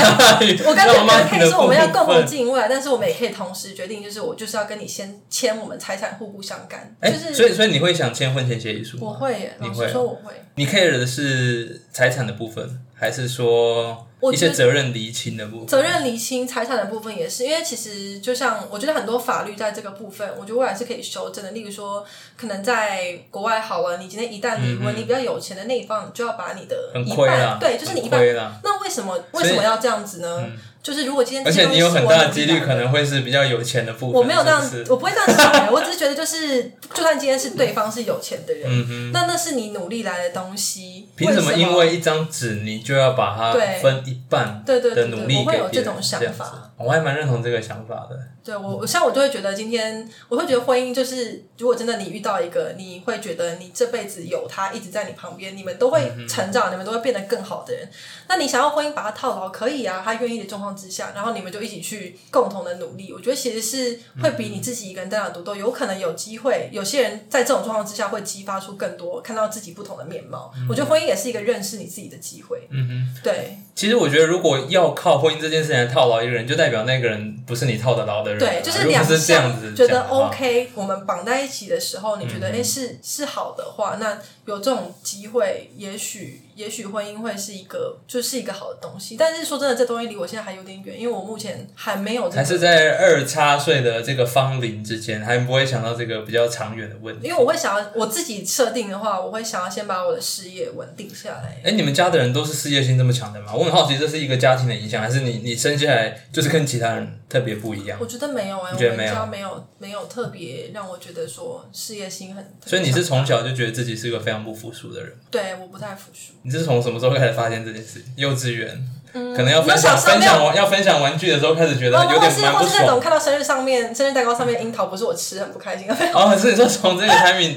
[0.42, 2.36] 于 我跟这个浪漫人可以说我们要共同进。
[2.36, 8.98] 经营未来，但是我们也可以同时决定，就是我就是要跟你先签我们财产互不相干，哎、就是所以所以你会想签婚前协议书？
[9.00, 10.32] 我会耶，你会我会。
[10.54, 15.66] 你 care 的是财产的部分，还是说一我觉得些责任厘清的部分？
[15.66, 21.50] 责任厘清财产的部分也是，因为其实就像我觉得很多法律在这个部分，我觉得未来是可以修正的。
[21.50, 22.04] 例如说，
[22.36, 28.20] 可能在国外好了，你今天一旦离婚，你比较有钱的那一方，就要把你的一半，，对，就是你一半。
[28.64, 30.50] 那为什么为什么要这样子呢？
[30.86, 34.20] 就是如果今天而且你有很大的几率可能会是比较有钱的部分。
[34.20, 36.62] 我没有这样是不，是我不会这样想欸，我只是觉得就是，
[36.94, 45.78] 就算今天是对方是有钱的人，嗯那那是你努力来的东西，凭什么因为一张纸你就要把它分一半对对对对，的努力我会有给？
[45.78, 46.70] 这种想法。
[46.76, 48.16] 我还蛮认同这个想法的。
[48.46, 57.88] 对我，我像我就会觉得今天，我会觉得婚姻就是，如果真的你遇到一个，你会觉得你这辈子有他一直在你旁边，你们都会成长，你们都会变得更好的人。
[58.28, 63.12] 那你想要婚姻把他套牢，可以啊，他愿意的状况之下，然后你们就一起去共同的努力。
[63.12, 66.68] 我觉得其实是会比你自己一个人单打独斗，有可能有机会。
[66.70, 70.52] 有些人在这种状况之下会激发出更多看到自己不同的面貌。
[70.68, 72.68] 我觉得婚姻也是一个认识你自己的机会。
[72.70, 78.38] 嗯哼，对其实我觉得如果要靠婚姻这件事情来套牢一个人，就代表那个人不是你套得牢的人啊。
[78.38, 89.16] 对，就是两是这样项子觉得 OK，我们绑在一起的时候，你觉得嗯哎、诶是是好的话，那有这种机会，也许也许婚姻会是一个就是一个好的东西。
[89.16, 92.36] 但是说真的，这东西离我现在还有点远，因为我目前还没有这个。
[92.36, 97.28] 还是在二叉岁的这个芳龄之间，还不会想到这个比较长远的问题。
[97.28, 101.60] 因为我会想要我自己设定的话，我会想要先把我的事业稳定下来。
[101.62, 103.52] 哎、你们家的人都是事业心这么强的吗？
[103.54, 107.98] 我很好奇，这是一个家庭的影响，还是你你生下来就是跟其他人特别不一样？
[108.00, 112.56] 我觉得没有哎、我你觉得没有没有特别让我觉得说事业心很。
[112.64, 115.12] 所以你是从小就觉得自己是一个非常不服输的人。
[115.30, 116.32] 对我不太服输。
[116.46, 118.00] 你是从什么时候开始发现这件事？
[118.14, 118.70] 幼稚园，
[119.14, 123.00] 嗯可能要分享分享要分享玩具的时候开始觉得有点蛮不是或是那种。
[123.00, 127.56] 看到生日上面生日蛋糕上面樱桃不是我吃很不开心，哦，所以说从这个 timing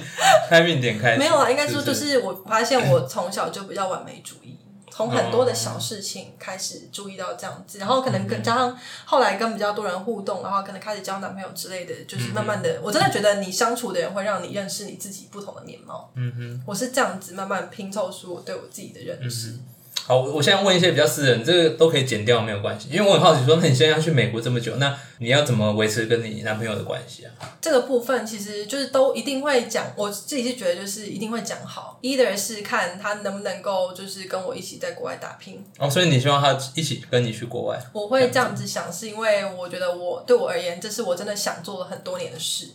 [0.49, 4.57] timing 点开始， 没有啊，应该说是就是是我发现我从小就比较完美主义，
[4.99, 16.11] 从很多的小事情开始注意到这样子，然后可能跟加上后来跟比较多人互动，然后可能开始交男朋友之类的，就是慢慢的，我真的觉得你相处的人会让你认识你自己不同的面貌。
[16.15, 16.63] 嗯哼。
[16.67, 19.57] 我是这样子慢慢拼凑出我对我自己的认识。
[20.05, 22.89] 好，我我现在问一些比较私人，这个都可以剪掉，没有关系。
[22.91, 27.31] 因为我很好奇说，那你现在要去美国这么久，那你要怎么维持跟你男朋友的关系啊？
[27.61, 37.79] 这个部分其实就是都一定会讲，我自己是觉得就是一定会讲好，either 是看他能不能够就是跟我一起在国外打拼，哦，所以你希望他一起跟你去国外？
[37.93, 42.67] 我会这样子想，是因为我觉得我对我而言，这是我真的想做了很多年的事，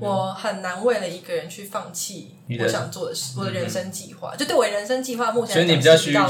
[0.00, 4.34] 我很难为了一个人去放弃我想做的事，我的人生计划。
[4.36, 6.28] 就对我的人生计划，目前所以你比较需讲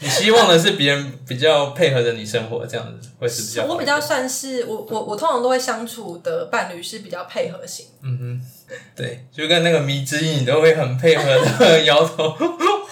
[0.00, 11.24] 你希望的是别人比较配合着你生活，这样子会是比较我比较算是我我我通常都会相处的伴侣是比较配合型，嗯哼，对，就跟那个迷之音，你都会很配合
[11.58, 12.30] 的摇头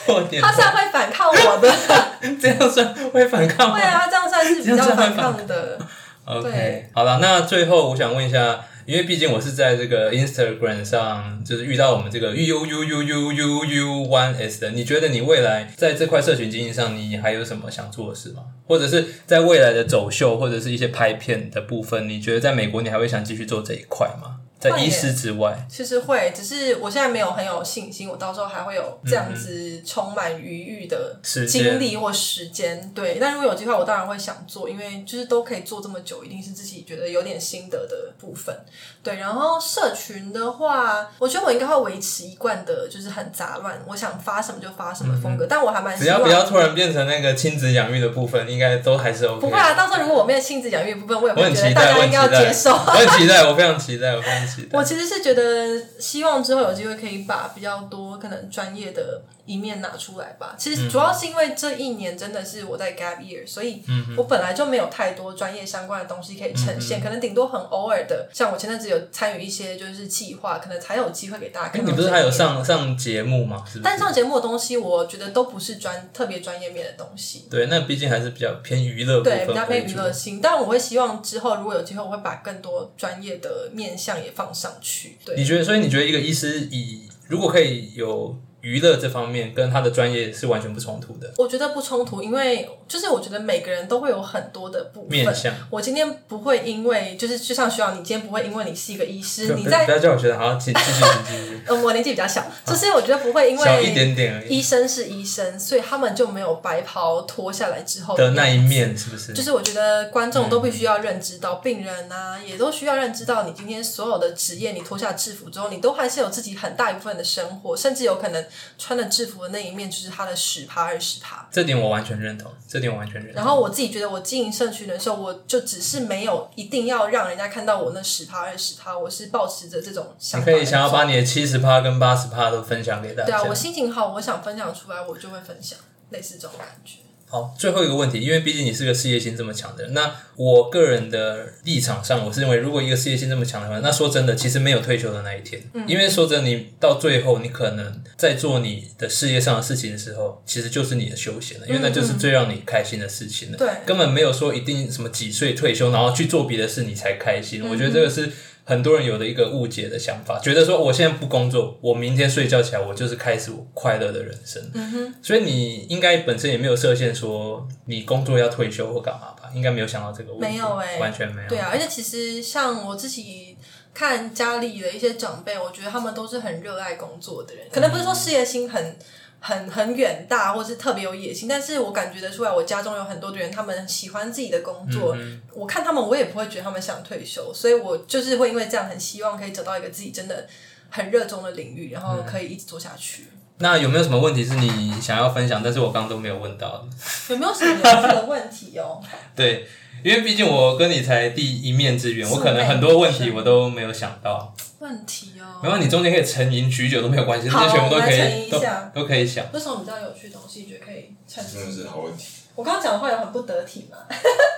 [0.07, 1.75] 或点头，他算会反抗我的，
[2.41, 3.79] 这样算会反抗吗？
[3.79, 5.79] 对啊，这样算是比较反抗的。
[6.25, 18.45] ？OK，好了，那最后我想问一下，因为毕竟我是在这个 Instagram 上，就是遇到我们这个 U U U U U U One S 的，你觉得你未来在这块社群经营上，你还有什么想做的事吗？
[18.67, 24.37] 或者是在未来的走秀或者是一些拍片的部分，你觉得在美国你还会想继续做这一块吗？
[24.59, 32.91] 在医师之外，其实会，只是我现在没有很有信心，我到时候还会有这样子充满余裕的精力或时间。
[32.93, 38.55] 对，但如果有机会，我当然会想做，因为就是都可以做这么久，一定是自己觉得有点心得的部分。
[39.03, 49.41] 对，然后社群的话，我觉得我应该会维持一贯的，就是很杂乱，我想发什么就发什么风格，但我还蛮只要不要突然变成那个亲子养育的部分，应该都还是 OK。
[49.41, 52.73] 不会啊，到时候如果我没有亲子养育的部分，我也会觉得大家应该要接受。
[52.73, 60.55] 我很期待，我非常期待，我非常我其实是觉得，希望之后有机会可以把比较多可能专业的一面拿出来吧。
[60.59, 63.83] 其实主要是因为这一年真的是我在 gap year，所以
[64.17, 71.85] 我本来就没有太多专业相关的东西可以呈现，可能顶多很偶尔的，像我前阵子有参与一些就是企划，可能才有机会给大家看。
[71.85, 72.63] 你不是还有上？
[72.69, 73.65] 上节目吗？
[73.67, 77.47] 是是但上节目的东西，我觉得都不是专特别专业面的东西。
[77.49, 80.39] 对，那毕竟还是比较偏娱乐，对，比较偏娱乐性。
[80.43, 85.17] 但我会希望之后如果有机会，我会把更多专业的面向也放上去。
[85.25, 85.65] 对，你觉得？
[85.65, 88.37] 所以你觉得一个医师以如果可以有？
[88.69, 91.33] 娱乐这方面跟他的专业是完全不冲突的。
[91.39, 95.27] 我觉得不冲突，因为就是我觉得每个人都会有很多的部分。
[95.71, 101.61] 我今天不会因为就是就像徐老，你今天不会因为你是一个医师，你在不要叫我学长，好，继继续继续。
[101.67, 104.59] 嗯， 我年纪比较小，就是我觉得不会因为小一点点而已。
[104.59, 109.33] 医生是医生，所以他们就没有白袍脱下来之后的那一面，是不是？
[109.33, 118.45] 就是我觉得观众都必须要认知到，病人啊也都需要认知到，你今天所有的职业，你脱下制服之后，你都还是有自己很大一部分的生活，甚至有可能
[118.77, 119.29] 穿的制。
[119.29, 123.35] 服的那一面就是他的十趴二十趴，这点我完全认同，这点我完全认同。
[123.35, 130.51] 然后我自己觉得，我经营社群的时候，我就只是没有一定要让人家看到我那十趴二十趴，我是保持着这种想法。
[130.51, 133.27] 你可以想要把你的七十趴跟八十趴都分享给大家。
[133.27, 135.79] 对啊，我心情好，我想分享出来，我就会分享，
[136.09, 137.01] 类似这种感觉。
[137.29, 145.63] 好，最后一个问题，因为毕竟你是个事业心这么强的人，那我个人的立场上，我是认为，如果一个事业心这么强的话，那说真的，其实没有退休的那一天。
[145.75, 145.85] 嗯。
[145.87, 153.59] 因为说真的，你到最后，你可能在做你的事业上的事情的时候，其实就是你的休闲了，因为那就是最让你开心的事情了。
[153.59, 153.69] 对。
[153.85, 157.69] 根本没有说一定什么几岁退休，然后去做别的事你才开心。
[157.69, 158.33] 我觉得这个是。
[158.69, 164.63] 很多人有的一个误解的想法，觉得说我现在不工作，我明天睡觉起来，我就是开始我快乐的人生。
[164.75, 169.51] 嗯哼，所以你应该本身也没有设限，说你工作要退休或干嘛吧？
[169.55, 171.49] 应该没有想到这个问题，没有哎，完全没有。
[171.49, 173.57] 对啊，而且其实像我自己
[173.95, 178.97] 看家里的一些长辈，我觉得他们都是很热爱工作的人，可能不是说事业心很。
[179.41, 185.17] 很很远大，或是特别有野心，但是我感觉得出来，我家中有很多的人，他们喜欢自己的工作。
[185.55, 190.47] 我看他们，我也不会觉得他们想退休，所以我就是会因为这样，很希望可以找到一个自己真的
[190.91, 193.27] 很热衷的领域，然后可以一直做下去。
[193.61, 196.85] 那有没有什么问题是你想要分享，但是我刚刚都没有问到的？
[197.35, 199.01] 有没有什么有趣的问题哦？
[199.35, 199.67] 对，
[200.05, 204.55] 因为毕竟我跟你才第一面之缘，我可能很多问题我都没有想到。
[204.81, 208.61] 问题哦，没有，你中间可以沉吟许久都没有关系，这些全部都可以，都
[208.95, 209.51] 都可以想。
[209.53, 212.27] 为什么比较有趣的东西，你觉得可以沉真的是好问题。
[212.55, 213.99] 我刚刚讲的话有很不得体吗？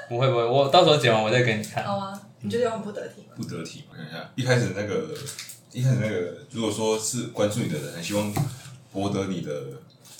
[0.08, 1.84] 不会不会，我到时候剪完我再给你看。
[1.84, 3.34] 好啊，你觉得有很不得体吗？
[3.36, 5.14] 不得体，我看一下，一开始那个，
[5.72, 8.34] 一开始那个，如果说是关注你的人，很希望
[8.92, 9.52] 博得你的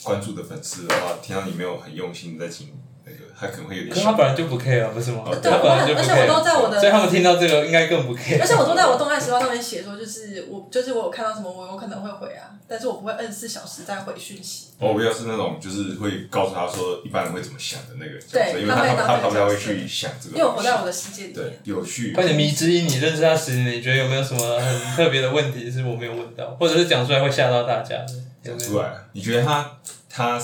[0.02, 2.68] 关注的粉丝的话，听到你没有很用心在经
[3.38, 5.24] 他可能会有点，可他本来就不 care 啊不是吗？
[5.26, 8.40] 对，他本来就不 care，而且我都在我的，所以他们听到这个应该更不 care。
[8.40, 14.68] 而且我都在我动态时报上面写说，就是我就是我有看到什么，我有可能会回啊，但是我不会二十四小时再回讯息。
[14.78, 22.12] 我比较是那种就是会告诉他说一般人会怎么想的那个，对，因为他他他比较会去想这个，因为我活在我的世界里面，有趣。
[22.12, 27.96] 快点，迷之音，你认识他十年，你觉得有没有什么很特别的问题是我没有问到，或者是讲出来会吓到大家？
[28.42, 30.38] 讲出来，你觉得他他？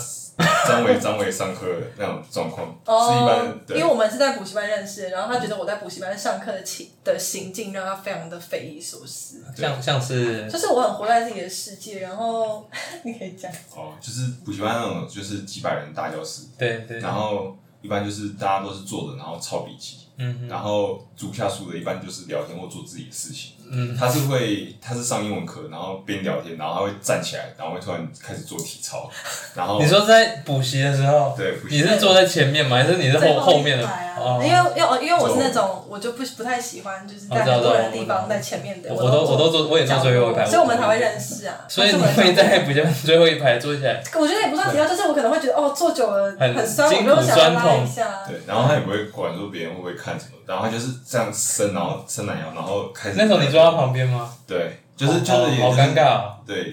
[0.69, 1.67] 张伟，张伟上课
[1.97, 12.69] 那种状况是一般，因为我们是在补习班认识的，然后他觉得我在补习班上课的情的行径让他非常的匪夷所思，像像是，就是我很活在自己的世界，然后
[13.05, 23.53] 你可以讲哦，就是补习班那种就是几百人大教室，对对，然后一般就是大家都是坐着，然后抄笔记，嗯，然后主下书的一般就是聊天或做自己的事情。
[23.71, 29.11] 嗯，他是会，他是上英文课，然后边聊天，然后他会站起来，然后会突然开始做体操，
[29.55, 32.77] 然后你说在补习的时候，对，你是坐在前面吗？
[32.77, 33.89] 还是你是后后面的？
[34.19, 41.55] 哦，因为因为因为我是那种，我就不不太喜欢就是在很多人的地方在前面的，我都我都坐，我也坐最后一排，所以我们才会认识啊。
[41.69, 44.03] 所以你会在补习班最后一排坐起来？
[44.15, 48.23] 我觉得也不算体操，就是我可能会觉得哦，坐久了很酸，我就想拉一下。
[48.27, 53.17] 对，然后他也不会管说别人会不会看什么，然后他就是这样伸，然后伸懒腰，然后开始。
[53.19, 54.31] 那时候你坐他旁边吗？
[54.47, 56.23] 对，就是就是，好尴尬。
[56.47, 56.73] 对，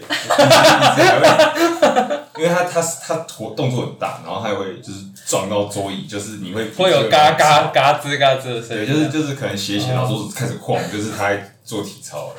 [2.36, 8.86] 因为他他他活动作很大，然后还会就是撞到桌椅，就是你会会有嘎嘎嘎吱嘎吱的声音。
[8.86, 11.30] 对，就是就是可能斜斜，然后桌子开始晃，就是他
[11.64, 12.34] 做体操了。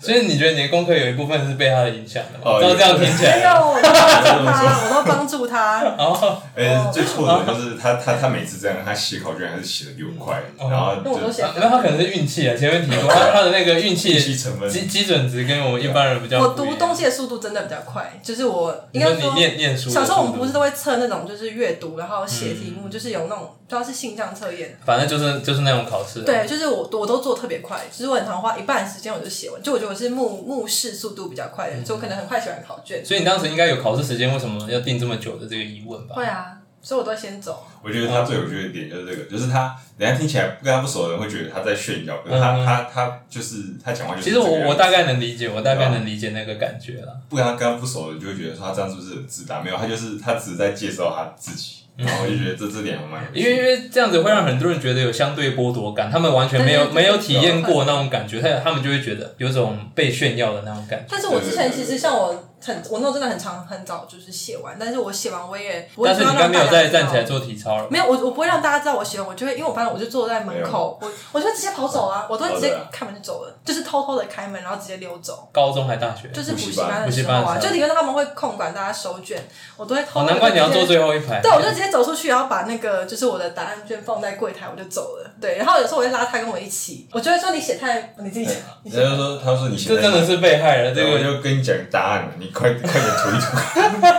[0.00, 2.58] 所以你觉得你的功课有一部分是被他的影响的吗？
[2.60, 3.36] 都这样听起来。
[3.36, 5.84] 没有，我都帮助他，我都帮助他。
[5.98, 11.20] 哦，哎，最错的就是他他他每次这样，他写考卷还是写的比我快，然后就
[11.56, 14.18] 那他可能是运气啊，前面提过他他的那个运气
[14.70, 16.40] 基基准值跟我们一般人比较。
[16.40, 19.90] 我读东西的速度真的比较快，就是我应该说念念书。
[19.90, 24.78] 小时候我们不是都会测那种就是阅读，然后写题目，就是有那种主要是性向测验。
[24.86, 26.22] 反正就是就是那种考试。
[26.22, 28.88] 对，就是我我都做特别快，其实我很常花一半。
[28.88, 29.62] 时间我就写完。
[29.62, 33.04] 就我觉得我是目目视速度比较快的人，所以我可能很快写完考卷。
[33.04, 36.14] 所以你当时应该有考试时间为什么要定这么久的这个疑问吧？
[36.14, 37.66] 会啊，所以我都会先走。
[37.82, 47.20] 我觉得他最有趣的点就是这个，就是他，人家听起来跟他不熟的人会觉得他在炫耀，可是他、嗯他他就是他讲话就是其实我我大概能理解，我大概能理解那个感觉了。
[47.28, 49.62] 不跟他跟他不熟的人就会觉得说他这样是不是很自大？
[49.62, 61.06] 没有，他就是他只是在介绍他自己，然后我就觉得这这点还蛮有趣因为因为这样子会让很多人觉得有相对剥夺感，他们完全没有没有体验过那种感觉，他他们就会觉得有种被炫耀的那种感觉。
[61.10, 75.48] 但是我之前其实像我很我那种真的很长很早就是写完，但是我写完我也不会但是你说让刚没有再大家知道站起来做体操了，没有，我我不会让大家知道我写完，我就会因为我发现我就坐在门口，我我就会直接跑走啊，我都会直接开门就走了，就是偷偷的开门，然后直接溜走。
[75.52, 79.42] 高中还大学，就是补习班班的补习时候啊，就理论上他们会控管大家收卷，
[79.76, 81.40] 我都会偷难怪你要坐最后一排。
[81.40, 85.30] 对，我就直接走出去，然后把那个就是我的答案卷放在柜台，我就走了。
[85.40, 88.54] 对，然后有时候我会拉他跟我一起，我就会说你写太，你自己讲。
[88.82, 93.46] 你就说他说你现在这真的是被害了，这对，我个就跟你讲答案了，你快快点涂一涂。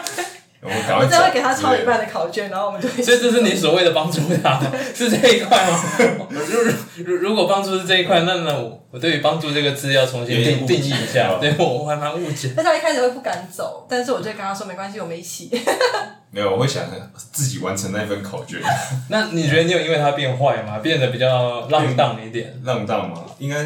[0.63, 3.01] 我们赶快走我只会给他抄一半的考卷，然后我们就会。
[3.01, 4.61] 所以这是你所谓的帮助他？
[4.93, 5.83] 是这一块吗？
[6.29, 12.53] 如如如果帮助是这一块，那那我我对于帮助这个字要重新定定义一下哦，对我我还蛮误解。
[12.55, 15.49] 但他一开始会不敢走，但是我就会跟他说没关系，我们一起。
[16.29, 16.83] 没有，我会想
[17.31, 18.59] 自己完成那份考卷，
[19.09, 20.77] 那你觉得你有因为他变坏吗？
[20.77, 22.53] 变得比较浪荡一点？
[22.63, 23.25] 浪荡吗？
[23.39, 23.65] 应该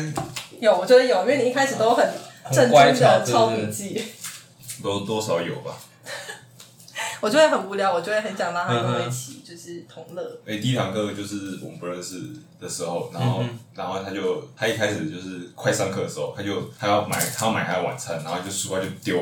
[0.61, 2.07] 有，我觉得有，因为你一开始都很
[2.53, 4.01] 正乖经的抄笔记，
[4.81, 5.75] 多多少有吧。
[7.21, 10.39] 我就会很无聊，我就会很想让他跟我嗯一起，就是同乐。
[10.45, 12.21] 诶，第一堂课就是我们不认识
[12.59, 19.17] 的时候，然后、嗯然后他就他一开始就是快上课的时候，他就他要买他要买他的晚餐，然后就书包就丢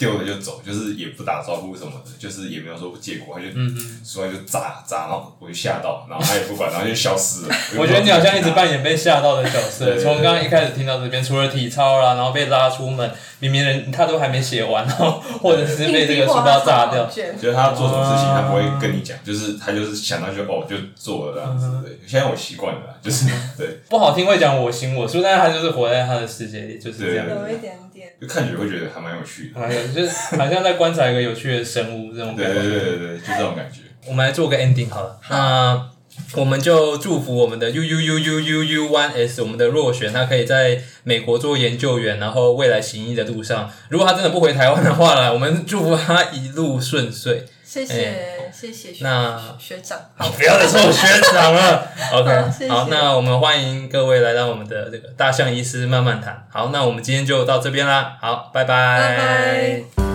[0.00, 7.54] 丢了就走，就是也不打招呼什么的，就是也没有说借过，他就嗯嗯，书包就砸砸，然后我就吓到，然后他也不管，然后就消失了。
[7.78, 8.50] 我觉得你好像一直。
[8.50, 9.96] 扮演被吓到的角色。
[9.96, 17.06] 从刚刚一开始听到这边，除了体操啦，然后被拉出门，明明人他都还没写完，然后或者是被这个书包炸掉。
[17.06, 21.98] 就是他做什么事情，啊他不会跟你讲，就是他就是想到就哦就做了这样子。
[22.04, 23.26] 现在我习惯了，就是
[23.56, 27.26] 对，不好听会讲我行我素，但是他就是活在他的世界里，就是这样。
[27.28, 28.14] 对有一点点。
[28.20, 29.60] 就看起来会觉得还蛮有趣的。
[29.60, 32.62] 好像就是好像在观察一个有趣的生物这种对感觉。
[32.62, 33.80] 对对对对，就这种感觉。
[34.06, 35.20] 我们来做个 ending 好了。
[35.28, 35.90] 那
[36.34, 47.44] 我们就祝福我们的 U U U U U U One S，我们的若璇，他可以在美国做研究员，然后未来行医的路上，如果他真的不回台湾的话呢，我们祝福他一路顺遂。
[47.62, 49.98] 谢谢谢谢学那学长。
[50.16, 51.88] 不要再说我学长了。
[52.12, 56.46] OK，谢谢好，那我们欢迎各位来到我们的这个大象医师慢慢谈。
[56.50, 58.16] 好，那我们今天就到这边啦。
[58.20, 60.09] 好，拜拜拜